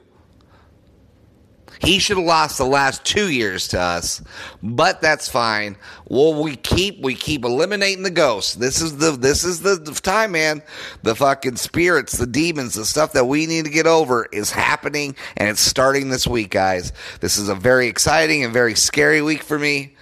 He 1.79 1.99
should 1.99 2.17
have 2.17 2.25
lost 2.25 2.57
the 2.57 2.65
last 2.65 3.05
two 3.05 3.31
years 3.31 3.69
to 3.69 3.79
us, 3.79 4.23
but 4.63 5.03
that's 5.03 5.29
fine. 5.29 5.77
Well, 6.09 6.43
we 6.43 6.57
keep 6.57 7.03
we 7.03 7.15
keep 7.15 7.45
eliminating 7.45 8.03
the 8.03 8.11
ghosts. 8.11 8.55
This 8.55 8.81
is 8.81 8.97
the 8.97 9.11
this 9.13 9.45
is 9.45 9.61
the 9.61 9.77
time, 10.03 10.33
man. 10.33 10.63
The 11.03 11.15
fucking 11.15 11.57
spirits, 11.57 12.17
the 12.17 12.27
demons, 12.27 12.77
the 12.77 12.87
stuff 12.87 13.13
that 13.13 13.27
we 13.27 13.45
need 13.45 13.67
to 13.67 13.71
get 13.71 13.87
over 13.87 14.27
is 14.33 14.51
happening, 14.51 15.17
and 15.37 15.51
it's 15.51 15.61
starting 15.61 16.09
this 16.09 16.27
week, 16.27 16.51
guys. 16.51 16.95
This 17.21 17.37
is 17.37 17.51
a 17.51 17.55
very 17.55 17.89
exciting 17.89 18.43
and 18.43 18.55
very 18.55 18.75
scary 18.75 19.21
week 19.21 19.43
for 19.43 19.59
me 19.59 19.97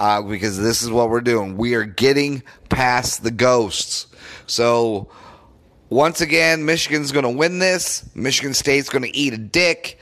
uh, 0.00 0.22
because 0.22 0.58
this 0.58 0.82
is 0.82 0.90
what 0.90 1.10
we're 1.10 1.20
doing. 1.20 1.58
We 1.58 1.74
are 1.74 1.84
getting 1.84 2.42
past 2.70 3.22
the 3.22 3.30
ghosts. 3.30 4.06
So 4.46 5.10
once 5.90 6.22
again, 6.22 6.64
Michigan's 6.64 7.12
going 7.12 7.24
to 7.24 7.30
win 7.30 7.58
this. 7.58 8.08
Michigan 8.14 8.54
State's 8.54 8.88
going 8.88 9.02
to 9.02 9.14
eat 9.14 9.34
a 9.34 9.38
dick 9.38 10.00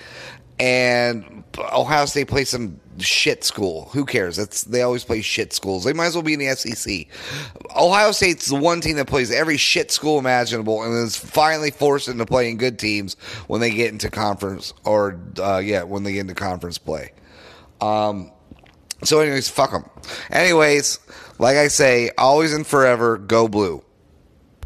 and 0.61 1.45
Ohio 1.59 2.07
State 2.07 2.29
plays 2.29 2.49
some 2.49 2.81
shit 2.99 3.43
school. 3.43 3.89
Who 3.93 4.05
cares? 4.05 4.37
That's 4.37 4.63
they 4.63 4.83
always 4.83 5.05
play 5.05 5.21
shit 5.21 5.53
schools. 5.53 5.85
They 5.85 5.93
might 5.93 6.07
as 6.07 6.15
well 6.15 6.23
be 6.23 6.35
in 6.35 6.41
the 6.41 6.55
SEC. 6.55 7.07
Ohio 7.77 8.13
State's 8.13 8.47
the 8.47 8.57
one 8.57 8.81
team 8.81 8.97
that 8.97 9.07
plays 9.07 9.31
every 9.31 9.57
shit 9.57 9.91
school 9.91 10.19
imaginable, 10.19 10.83
and 10.83 10.95
is 10.95 11.17
finally 11.17 11.71
forced 11.71 12.09
into 12.09 12.27
playing 12.27 12.57
good 12.57 12.79
teams 12.79 13.15
when 13.47 13.61
they 13.61 13.71
get 13.71 13.93
into 13.93 14.11
conference 14.11 14.75
or 14.85 15.21
uh, 15.41 15.59
yeah, 15.59 15.83
when 15.83 16.03
they 16.03 16.13
get 16.13 16.21
into 16.21 16.35
conference 16.35 16.79
play. 16.79 17.13
Um. 17.81 18.33
So, 19.05 19.21
anyways, 19.21 19.49
fuck 19.49 19.71
them. 19.71 19.85
Anyways, 20.31 20.99
like 21.39 21.57
I 21.57 21.69
say, 21.69 22.11
always 22.19 22.53
and 22.53 22.67
forever, 22.67 23.17
go 23.17 23.49
blue. 23.49 23.83